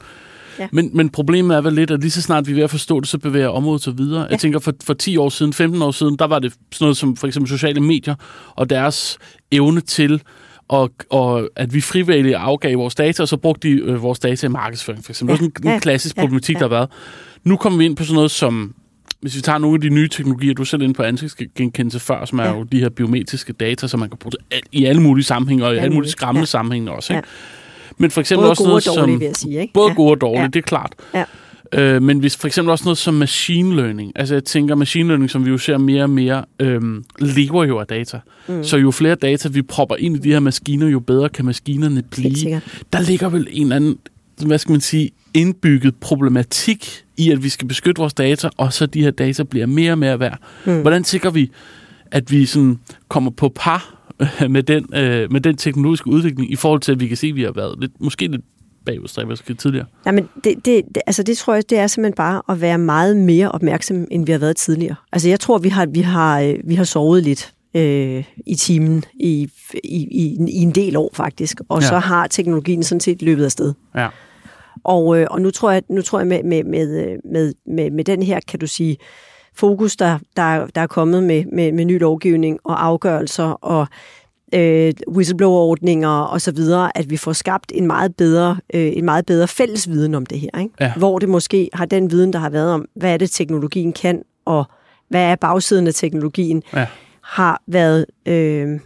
Ja. 0.60 0.68
Men, 0.72 0.90
men 0.94 1.10
problemet 1.10 1.58
er 1.58 1.62
vel 1.62 1.74
lidt, 1.74 1.92
at 1.92 2.00
lige 2.00 2.12
så 2.12 2.22
snart 2.22 2.48
vi 2.48 2.52
er 2.52 2.56
ved 2.56 2.64
at 2.64 2.70
forstå 2.70 3.00
det, 3.00 3.10
så 3.10 3.18
bevæger 3.18 3.48
området 3.48 3.84
sig 3.84 3.98
videre. 3.98 4.22
Ja. 4.22 4.28
Jeg 4.30 4.40
tænker, 4.40 4.60
for, 4.60 4.74
for 4.84 4.94
10 4.94 5.18
år 5.18 5.30
siden, 5.30 5.54
15 5.54 5.82
år 5.82 5.92
siden, 5.92 6.16
der 6.20 6.26
var 6.26 6.40
det 6.40 6.54
sådan 6.54 6.86
noget 6.86 6.98
som 6.98 7.16
for 7.16 7.28
eksempel 7.28 7.50
sociale 7.50 7.82
medier 7.82 8.16
og 8.56 8.70
deres 8.70 9.18
evne 9.52 9.82
til 9.82 10.22
og, 10.68 10.92
og 11.10 11.50
at 11.56 11.74
vi 11.74 11.82
frivillige 11.82 12.38
afgav 12.38 12.78
vores 12.78 12.96
data, 12.96 13.24
og 13.24 13.28
så 13.28 13.38
brugte 13.38 13.68
de 13.68 13.74
øh, 13.74 14.02
vores 14.02 14.20
data 14.20 14.48
i 14.48 14.50
markedsføring, 14.50 15.04
for 15.04 15.12
eksempel. 15.12 15.34
Ja. 15.34 15.38
Det 15.38 15.46
er 15.46 15.52
sådan 15.56 15.72
en, 15.72 15.76
en 15.76 15.82
klassisk 15.82 16.18
ja. 16.18 16.22
problematik, 16.22 16.56
ja. 16.56 16.60
der 16.60 16.66
har 16.66 16.76
været. 16.76 16.90
Nu 17.44 17.58
kommer 17.58 17.80
vi 17.80 17.86
ind 17.86 17.96
på 17.96 18.04
sådan 18.04 18.16
noget 18.16 18.32
som 18.32 18.76
hvis 19.24 19.36
vi 19.36 19.42
tager 19.42 19.58
nogle 19.58 19.76
af 19.76 19.82
de 19.82 19.90
nye 19.90 20.08
teknologier, 20.08 20.54
du 20.54 20.66
selv 20.66 20.82
inde 20.82 20.94
på 20.94 21.04
ansigtsgenkendelse 21.04 22.00
før, 22.00 22.26
som 22.26 22.40
er 22.40 22.44
ja. 22.44 22.58
jo 22.58 22.64
de 22.64 22.80
her 22.80 22.90
biometriske 22.90 23.54
data, 23.54 23.88
som 23.88 24.00
man 24.00 24.10
kan 24.10 24.18
bruge 24.18 24.32
i 24.72 24.86
alle 24.86 25.02
mulige 25.02 25.26
sammenhænge, 25.26 25.66
og 25.66 25.76
i 25.76 25.78
alle 25.78 25.94
mulige 25.94 26.12
skræmmende 26.12 26.42
ja. 26.42 26.46
sammenhænge 26.46 26.92
også. 26.92 27.14
Ikke? 27.14 27.28
Ja. 27.28 27.94
Men 27.98 28.12
for 28.12 28.22
eksempel 28.22 28.44
både 28.44 28.52
også 28.52 28.64
noget 28.64 28.86
dårlige, 28.86 29.14
som... 29.14 29.20
Vil 29.20 29.26
jeg 29.26 29.36
sige, 29.36 29.62
ikke? 29.62 29.74
Både 29.74 29.90
ja. 29.90 29.96
gode 29.96 30.12
og 30.12 30.22
dårlige, 30.22 30.42
ja. 30.42 30.48
det 30.48 30.56
er 30.56 30.62
klart. 30.62 30.94
Ja. 31.14 31.24
Øh, 31.74 32.02
men 32.02 32.20
hvis 32.20 32.38
for 32.38 32.48
eksempel 32.48 32.72
også 32.72 32.84
noget 32.84 32.98
som 32.98 33.14
machine 33.14 33.76
learning, 33.76 34.12
altså 34.16 34.36
jeg 34.36 34.44
tænker, 34.44 34.76
machine 34.76 35.08
learning, 35.08 35.30
som 35.30 35.46
vi 35.46 35.50
jo 35.50 35.58
ser 35.58 35.78
mere 35.78 36.04
og 36.04 36.10
mere, 36.10 36.46
øhm, 36.60 37.04
lever 37.20 37.64
jo 37.64 37.80
af 37.80 37.88
data. 37.88 38.20
Mm. 38.48 38.64
Så 38.64 38.78
jo 38.78 38.92
flere 38.92 39.16
data 39.16 39.50
vi 39.50 39.62
propper 39.62 39.96
ind 39.96 40.16
i 40.16 40.20
de 40.20 40.30
her 40.30 40.40
maskiner, 40.40 40.88
jo 40.88 41.00
bedre 41.00 41.30
kan 41.30 41.46
maskinerne 41.46 42.04
blive. 42.12 42.62
Der 42.94 43.02
ligger 43.02 43.30
vel 43.30 43.48
en 43.52 43.64
eller 43.64 43.76
anden, 43.76 43.98
hvad 44.46 44.58
skal 44.58 44.72
man 44.72 44.82
sige, 44.82 45.10
indbygget 45.34 45.96
problematik 45.96 47.04
i, 47.18 47.32
at 47.32 47.44
vi 47.44 47.50
skal 47.50 47.68
beskytte 47.68 48.00
vores 48.00 48.14
data, 48.14 48.50
og 48.58 48.74
så 48.74 48.86
de 48.86 49.04
her 49.04 49.12
data 49.12 49.44
bliver 49.44 49.66
mere 49.66 49.92
og 49.92 49.98
mere 49.98 50.20
værd. 50.20 50.40
Mm. 50.66 50.82
Hvordan 50.82 51.04
sikrer 51.04 51.32
vi, 51.32 51.52
at 52.12 52.32
vi 52.32 52.46
sådan 52.46 52.80
kommer 53.08 53.32
på 53.32 53.52
par 53.56 54.10
med 54.50 54.64
den, 54.64 54.96
øh, 54.96 55.32
med 55.32 55.42
den 55.42 55.58
teknologiske 55.58 56.08
udvikling, 56.08 56.52
i 56.52 56.56
forhold 56.56 56.82
til, 56.82 56.92
at 56.92 57.00
vi 57.00 57.08
kan 57.08 57.18
se, 57.18 57.28
at 57.28 57.36
vi 57.36 57.44
har 57.44 57.52
været 57.52 57.80
lidt, 57.80 57.92
måske 58.00 58.28
lidt 58.28 58.42
bagudstræberiske 58.86 59.54
tidligere? 59.54 59.86
Nej, 60.06 60.14
men 60.14 60.30
det, 60.44 60.56
det, 60.66 60.82
det, 60.96 60.98
altså 61.08 61.24
det 61.24 61.38
tror 61.38 61.54
jeg, 61.54 61.70
det 61.70 61.78
er 61.78 61.88
simpelthen 61.88 62.16
bare 62.16 62.42
at 62.50 62.62
være 62.62 62.78
meget 62.78 63.18
mere 63.18 63.52
opmærksom, 63.52 64.08
end 64.12 64.26
vi 64.26 64.32
har 64.32 64.40
været 64.40 64.56
tidligere. 64.56 64.96
Altså 65.12 65.30
jeg 65.30 65.40
tror, 65.40 65.58
vi 65.58 65.70
har, 65.70 65.86
vi 65.86 66.02
har, 66.02 66.40
øh, 66.40 66.56
vi 66.64 66.76
har 66.76 66.84
sovet 66.84 67.24
lidt 67.24 67.54
øh, 67.74 68.24
i 68.46 68.56
timen 68.56 69.04
i, 69.14 69.50
i, 69.84 70.08
i, 70.12 70.38
i 70.50 70.62
en 70.62 70.72
del 70.72 70.96
år 70.96 71.10
faktisk, 71.14 71.62
og 71.70 71.82
ja. 71.82 71.88
så 71.88 72.00
har 72.00 72.28
teknologien 72.28 72.84
sådan 72.84 73.00
set 73.00 73.22
løbet 73.22 73.46
afsted. 73.46 73.74
Ja. 73.96 74.08
Og, 74.84 75.20
øh, 75.20 75.28
og 75.32 75.42
nu 75.42 75.52
tror 75.52 75.72
jeg, 75.72 75.84
nu 75.90 76.02
tror 76.02 76.20
jeg 76.20 76.28
med, 76.28 76.44
med, 76.44 76.64
med, 76.64 77.18
med, 77.32 77.54
med, 77.68 77.92
med 77.92 78.04
den 78.04 78.24
her, 78.24 78.40
kan 78.48 78.60
du 78.60 78.68
sige, 78.68 78.98
fokus, 79.56 79.96
der, 79.96 80.20
der, 80.38 80.68
der 80.76 80.82
er 80.82 80.88
kommet 80.88 81.24
med, 81.24 81.46
med, 81.46 81.72
med 81.72 81.86
ny 81.86 82.00
lovgivning 82.00 82.60
og 82.64 82.86
afgørelser 82.86 83.44
og 83.44 83.88
øh, 84.54 84.94
whistleblower-ordninger 85.08 86.10
og 86.10 86.42
så 86.42 86.52
videre, 86.52 86.98
at 86.98 87.10
vi 87.10 87.18
får 87.18 87.34
skabt 87.34 87.72
en 87.76 87.88
meget 87.88 88.16
bedre, 88.16 88.58
øh, 88.74 88.92
en 88.96 89.06
meget 89.06 89.26
bedre 89.26 89.48
fælles 89.48 89.90
viden 89.90 90.16
om 90.16 90.26
det 90.26 90.40
her. 90.40 90.60
Ikke? 90.60 90.74
Ja. 90.80 90.94
Hvor 90.98 91.20
det 91.20 91.30
måske 91.30 91.70
har 91.74 91.86
den 91.86 92.12
viden, 92.12 92.34
der 92.34 92.40
har 92.40 92.50
været 92.50 92.72
om, 92.72 92.86
hvad 92.96 93.14
er 93.14 93.18
det, 93.18 93.32
teknologien 93.32 93.94
kan, 93.94 94.24
og 94.46 94.66
hvad 95.10 95.24
er 95.24 95.36
bagsiden 95.36 95.88
af 95.88 95.94
teknologien, 95.94 96.64
ja 96.74 96.88
har 97.24 97.62
været... 97.68 98.06
Øh, 98.26 98.80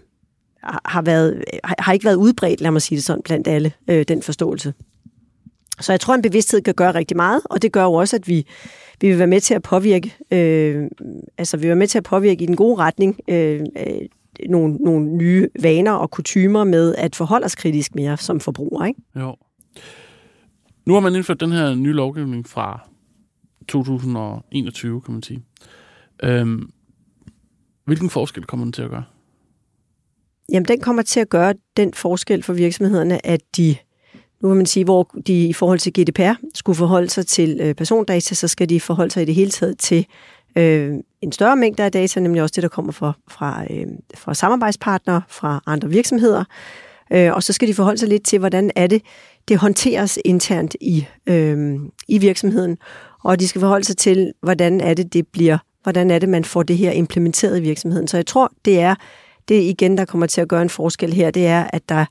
har, 0.85 1.01
været, 1.01 1.43
har 1.79 1.93
ikke 1.93 2.05
været 2.05 2.15
udbredt, 2.15 2.61
lad 2.61 2.71
mig 2.71 2.81
sige 2.81 2.95
det 2.95 3.03
sådan, 3.03 3.21
blandt 3.23 3.47
alle, 3.47 3.71
øh, 3.87 4.05
den 4.07 4.21
forståelse. 4.21 4.73
Så 5.79 5.93
jeg 5.93 5.99
tror, 5.99 6.15
en 6.15 6.21
bevidsthed 6.21 6.61
kan 6.61 6.73
gøre 6.73 6.93
rigtig 6.93 7.17
meget, 7.17 7.41
og 7.45 7.61
det 7.61 7.71
gør 7.71 7.83
jo 7.83 7.93
også, 7.93 8.15
at 8.15 8.27
vi, 8.27 8.47
vi 9.01 9.09
vil 9.09 9.17
være 9.17 9.27
med 9.27 9.41
til 9.41 9.53
at 9.53 9.61
påvirke, 9.61 10.15
øh, 10.31 10.87
altså 11.37 11.57
vi 11.57 11.61
vil 11.61 11.67
være 11.67 11.75
med 11.75 11.87
til 11.87 11.97
at 11.97 12.03
påvirke 12.03 12.43
i 12.43 12.45
den 12.45 12.55
gode 12.55 12.75
retning 12.75 13.19
øh, 13.27 13.61
øh, 13.77 14.49
nogle, 14.49 14.75
nogle 14.75 15.05
nye 15.05 15.49
vaner 15.61 15.91
og 15.91 16.11
kutymer 16.11 16.63
med 16.63 16.95
at 16.95 17.15
forholde 17.15 17.45
os 17.45 17.55
kritisk 17.55 17.95
mere 17.95 18.17
som 18.17 18.39
forbruger. 18.39 18.85
Ikke? 18.85 19.01
Jo. 19.15 19.35
Nu 20.85 20.93
har 20.93 20.99
man 20.99 21.15
indført 21.15 21.39
den 21.39 21.51
her 21.51 21.75
nye 21.75 21.93
lovgivning 21.93 22.47
fra 22.47 22.89
2021, 23.67 25.01
kan 25.01 25.13
man 25.13 25.23
sige. 25.23 25.43
Øhm, 26.23 26.69
hvilken 27.87 28.09
forskel 28.09 28.43
kommer 28.43 28.65
den 28.65 28.73
til 28.73 28.81
at 28.81 28.89
gøre? 28.89 29.03
Jamen, 30.51 30.65
den 30.65 30.79
kommer 30.79 31.01
til 31.01 31.19
at 31.19 31.29
gøre 31.29 31.53
den 31.77 31.93
forskel 31.93 32.43
for 32.43 32.53
virksomhederne, 32.53 33.25
at 33.25 33.41
de 33.57 33.75
nu 34.41 34.49
kan 34.49 34.57
man 34.57 34.65
sige, 34.65 34.83
hvor 34.83 35.11
de 35.27 35.47
i 35.47 35.53
forhold 35.53 35.79
til 35.79 35.93
GDPR 35.93 36.33
skulle 36.53 36.77
forholde 36.77 37.09
sig 37.09 37.27
til 37.27 37.57
øh, 37.61 37.75
persondata, 37.75 38.35
så 38.35 38.47
skal 38.47 38.69
de 38.69 38.79
forholde 38.79 39.11
sig 39.11 39.23
i 39.23 39.25
det 39.25 39.35
hele 39.35 39.51
taget 39.51 39.79
til 39.79 40.05
øh, 40.55 40.93
en 41.21 41.31
større 41.31 41.55
mængde 41.55 41.83
af 41.83 41.91
data, 41.91 42.19
nemlig 42.19 42.41
også 42.41 42.53
det, 42.55 42.63
der 42.63 42.69
kommer 42.69 42.91
fra, 42.91 43.13
fra, 43.29 43.63
øh, 43.69 43.87
fra 44.15 44.33
samarbejdspartnere, 44.33 45.21
fra 45.27 45.61
andre 45.65 45.89
virksomheder. 45.89 46.43
Øh, 47.13 47.33
og 47.33 47.43
så 47.43 47.53
skal 47.53 47.67
de 47.67 47.73
forholde 47.73 47.97
sig 47.97 48.09
lidt 48.09 48.25
til, 48.25 48.39
hvordan 48.39 48.71
er 48.75 48.87
det, 48.87 49.01
det 49.47 49.57
håndteres 49.57 50.19
internt 50.25 50.75
i, 50.81 51.05
øh, 51.27 51.79
i 52.07 52.17
virksomheden. 52.17 52.77
Og 53.23 53.39
de 53.39 53.47
skal 53.47 53.61
forholde 53.61 53.85
sig 53.85 53.97
til, 53.97 54.33
hvordan 54.41 54.81
er 54.81 54.93
det, 54.93 55.13
det 55.13 55.27
bliver, 55.27 55.57
hvordan 55.87 56.11
er 56.11 56.19
det, 56.19 56.29
man 56.29 56.43
får 56.45 56.63
det 56.63 56.77
her 56.77 56.91
implementeret 56.91 57.57
i 57.57 57.61
virksomheden. 57.61 58.07
Så 58.07 58.17
jeg 58.17 58.25
tror, 58.25 58.51
det 58.65 58.79
er 58.79 58.95
det 59.47 59.61
igen, 59.61 59.97
der 59.97 60.05
kommer 60.05 60.27
til 60.27 60.41
at 60.41 60.47
gøre 60.47 60.61
en 60.61 60.69
forskel 60.69 61.13
her, 61.13 61.31
det 61.31 61.47
er, 61.47 61.67
at 61.73 61.89
der 61.89 62.05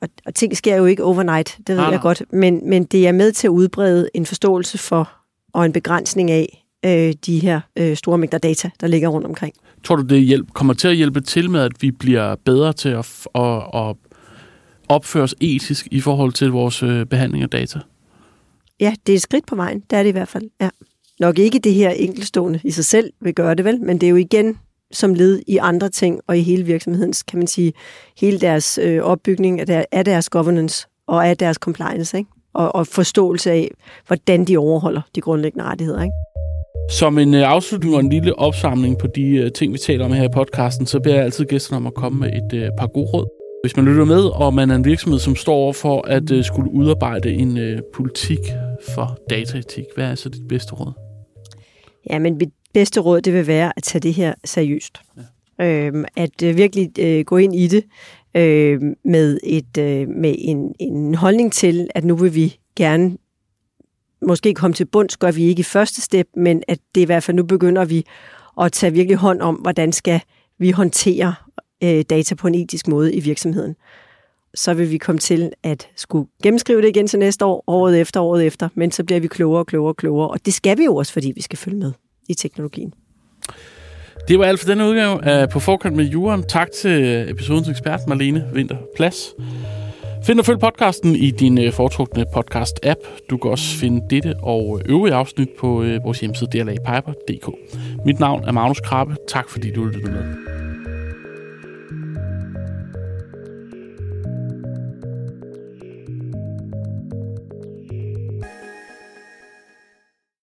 og, 0.00 0.08
og 0.26 0.34
ting 0.34 0.56
sker 0.56 0.76
jo 0.76 0.84
ikke 0.84 1.04
overnight, 1.04 1.58
det 1.66 1.76
ved 1.76 1.84
ah, 1.84 1.92
jeg 1.92 2.00
godt, 2.00 2.22
men, 2.32 2.68
men 2.68 2.84
det 2.84 3.08
er 3.08 3.12
med 3.12 3.32
til 3.32 3.46
at 3.46 3.50
udbrede 3.50 4.10
en 4.14 4.26
forståelse 4.26 4.78
for 4.78 5.12
og 5.52 5.64
en 5.64 5.72
begrænsning 5.72 6.30
af 6.30 6.64
øh, 6.84 7.14
de 7.26 7.38
her 7.38 7.60
øh, 7.76 7.96
store 7.96 8.18
mængder 8.18 8.38
data, 8.38 8.70
der 8.80 8.86
ligger 8.86 9.08
rundt 9.08 9.26
omkring. 9.26 9.54
Tror 9.84 9.96
du, 9.96 10.02
det 10.02 10.22
hjælp, 10.22 10.52
kommer 10.52 10.74
til 10.74 10.88
at 10.88 10.96
hjælpe 10.96 11.20
til 11.20 11.50
med, 11.50 11.60
at 11.60 11.72
vi 11.80 11.90
bliver 11.90 12.34
bedre 12.44 12.72
til 12.72 12.88
at, 12.88 13.26
at, 13.34 13.62
at 13.74 13.96
opføre 14.88 15.22
os 15.22 15.34
etisk 15.40 15.88
i 15.90 16.00
forhold 16.00 16.32
til 16.32 16.50
vores 16.50 16.82
øh, 16.82 17.06
behandling 17.06 17.42
af 17.42 17.50
data? 17.50 17.78
Ja, 18.80 18.94
det 19.06 19.12
er 19.12 19.16
et 19.16 19.22
skridt 19.22 19.46
på 19.46 19.56
vejen, 19.56 19.80
det 19.90 19.98
er 19.98 20.02
det 20.02 20.08
i 20.08 20.12
hvert 20.12 20.28
fald, 20.28 20.50
ja. 20.60 20.68
Nok 21.20 21.38
ikke 21.38 21.58
det 21.58 21.74
her 21.74 21.90
enkelstående 21.90 22.60
i 22.64 22.70
sig 22.70 22.84
selv 22.84 23.12
vil 23.20 23.34
gøre 23.34 23.54
det 23.54 23.64
vel, 23.64 23.80
men 23.80 23.98
det 23.98 24.06
er 24.06 24.10
jo 24.10 24.16
igen 24.16 24.58
som 24.92 25.14
led 25.14 25.40
i 25.46 25.56
andre 25.56 25.88
ting 25.88 26.20
og 26.26 26.38
i 26.38 26.40
hele 26.40 26.64
virksomhedens, 26.64 27.22
kan 27.22 27.38
man 27.38 27.46
sige, 27.46 27.72
hele 28.20 28.38
deres 28.38 28.78
øh, 28.82 29.02
opbygning 29.02 29.60
af, 29.60 29.66
der, 29.66 29.84
af 29.92 30.04
deres 30.04 30.28
governance 30.28 30.86
og 31.06 31.28
af 31.28 31.36
deres 31.36 31.56
compliance, 31.56 32.18
ikke? 32.18 32.30
Og, 32.54 32.74
og 32.74 32.86
forståelse 32.86 33.50
af, 33.50 33.70
hvordan 34.06 34.44
de 34.44 34.56
overholder 34.56 35.00
de 35.14 35.20
grundlæggende 35.20 35.64
rettigheder. 35.64 36.02
Ikke? 36.02 36.12
Som 36.90 37.18
en 37.18 37.34
øh, 37.34 37.50
afslutning 37.50 37.94
og 37.94 38.00
en 38.00 38.08
lille 38.08 38.38
opsamling 38.38 38.98
på 38.98 39.06
de 39.06 39.22
øh, 39.22 39.52
ting, 39.52 39.72
vi 39.72 39.78
taler 39.78 40.04
om 40.04 40.12
her 40.12 40.24
i 40.24 40.32
podcasten, 40.34 40.86
så 40.86 41.00
beder 41.00 41.14
jeg 41.14 41.24
altid 41.24 41.44
gæsterne 41.44 41.76
om 41.76 41.86
at 41.86 41.94
komme 41.94 42.20
med 42.20 42.28
et 42.32 42.58
øh, 42.58 42.70
par 42.78 42.86
gode 42.86 43.06
råd. 43.06 43.26
Hvis 43.64 43.76
man 43.76 43.84
lytter 43.84 44.04
med, 44.04 44.22
og 44.24 44.54
man 44.54 44.70
er 44.70 44.74
en 44.74 44.84
virksomhed, 44.84 45.18
som 45.18 45.36
står 45.36 45.54
over 45.54 45.72
for 45.72 46.02
at 46.06 46.30
øh, 46.30 46.44
skulle 46.44 46.72
udarbejde 46.72 47.32
en 47.32 47.58
øh, 47.58 47.78
politik 47.94 48.38
for 48.94 49.18
dataetik, 49.30 49.84
hvad 49.94 50.04
er 50.04 50.14
så 50.14 50.28
dit 50.28 50.48
bedste 50.48 50.74
råd? 50.74 51.09
Ja, 52.10 52.18
men 52.18 52.38
mit 52.38 52.52
bedste 52.74 53.00
råd, 53.00 53.20
det 53.20 53.32
vil 53.32 53.46
være 53.46 53.72
at 53.76 53.82
tage 53.82 54.00
det 54.00 54.14
her 54.14 54.34
seriøst. 54.44 55.00
Ja. 55.58 55.86
Øhm, 55.86 56.04
at 56.16 56.42
øh, 56.42 56.56
virkelig 56.56 56.98
øh, 56.98 57.24
gå 57.24 57.36
ind 57.36 57.54
i 57.54 57.66
det 57.66 57.84
øh, 58.34 58.80
med, 59.04 59.38
et, 59.42 59.78
øh, 59.78 60.08
med 60.08 60.34
en, 60.38 60.74
en 60.78 61.14
holdning 61.14 61.52
til, 61.52 61.88
at 61.94 62.04
nu 62.04 62.16
vil 62.16 62.34
vi 62.34 62.58
gerne 62.76 63.16
måske 64.26 64.54
komme 64.54 64.74
til 64.74 64.84
bunds, 64.84 65.16
gør 65.16 65.30
vi 65.30 65.42
ikke 65.42 65.60
i 65.60 65.62
første 65.62 66.00
step, 66.00 66.28
men 66.36 66.62
at 66.68 66.78
det 66.94 67.00
i 67.00 67.04
hvert 67.04 67.22
fald 67.22 67.36
nu 67.36 67.42
begynder 67.42 67.84
vi 67.84 68.04
at 68.60 68.72
tage 68.72 68.92
virkelig 68.92 69.16
hånd 69.16 69.40
om, 69.40 69.54
hvordan 69.54 69.92
skal 69.92 70.20
vi 70.58 70.70
håndtere 70.70 71.34
øh, 71.82 72.04
data 72.10 72.34
på 72.34 72.46
en 72.46 72.54
etisk 72.54 72.88
måde 72.88 73.14
i 73.14 73.20
virksomheden 73.20 73.76
så 74.54 74.74
vil 74.74 74.90
vi 74.90 74.98
komme 74.98 75.18
til 75.18 75.52
at 75.62 75.88
skulle 75.96 76.28
gennemskrive 76.42 76.82
det 76.82 76.88
igen 76.88 77.06
til 77.06 77.18
næste 77.18 77.44
år, 77.44 77.64
året 77.66 78.00
efter, 78.00 78.20
året 78.20 78.46
efter, 78.46 78.68
men 78.74 78.90
så 78.90 79.04
bliver 79.04 79.20
vi 79.20 79.26
klogere 79.26 79.60
og 79.60 79.66
klogere 79.66 79.90
og 79.90 79.96
klogere, 79.96 80.28
og 80.28 80.46
det 80.46 80.54
skal 80.54 80.78
vi 80.78 80.84
jo 80.84 80.96
også, 80.96 81.12
fordi 81.12 81.32
vi 81.34 81.42
skal 81.42 81.58
følge 81.58 81.76
med 81.76 81.92
i 82.28 82.34
teknologien. 82.34 82.94
Det 84.28 84.38
var 84.38 84.44
alt 84.44 84.60
for 84.60 84.66
denne 84.66 84.84
udgave 84.84 85.24
af 85.24 85.48
På 85.48 85.60
Forkant 85.60 85.96
med 85.96 86.04
Juren. 86.04 86.42
Tak 86.42 86.68
til 86.82 87.30
episodens 87.30 87.68
ekspert, 87.68 88.00
Marlene 88.08 88.50
Vinter 88.54 88.76
Plads. 88.96 89.34
Find 90.26 90.38
og 90.38 90.44
følg 90.46 90.58
podcasten 90.58 91.16
i 91.16 91.30
din 91.30 91.58
øh, 91.58 91.72
foretrukne 91.72 92.24
podcast-app. 92.36 93.26
Du 93.30 93.36
kan 93.36 93.50
også 93.50 93.76
finde 93.76 94.06
dette 94.10 94.34
og 94.42 94.80
øvrige 94.86 95.14
afsnit 95.14 95.48
på 95.58 95.82
øh, 95.82 96.04
vores 96.04 96.20
hjemmeside 96.20 96.50
dlapiper.dk. 96.52 97.48
Mit 98.04 98.20
navn 98.20 98.44
er 98.44 98.52
Magnus 98.52 98.80
Krabbe. 98.80 99.16
Tak 99.28 99.48
fordi 99.48 99.72
du 99.72 99.84
lyttede 99.84 100.12
med. 100.12 100.69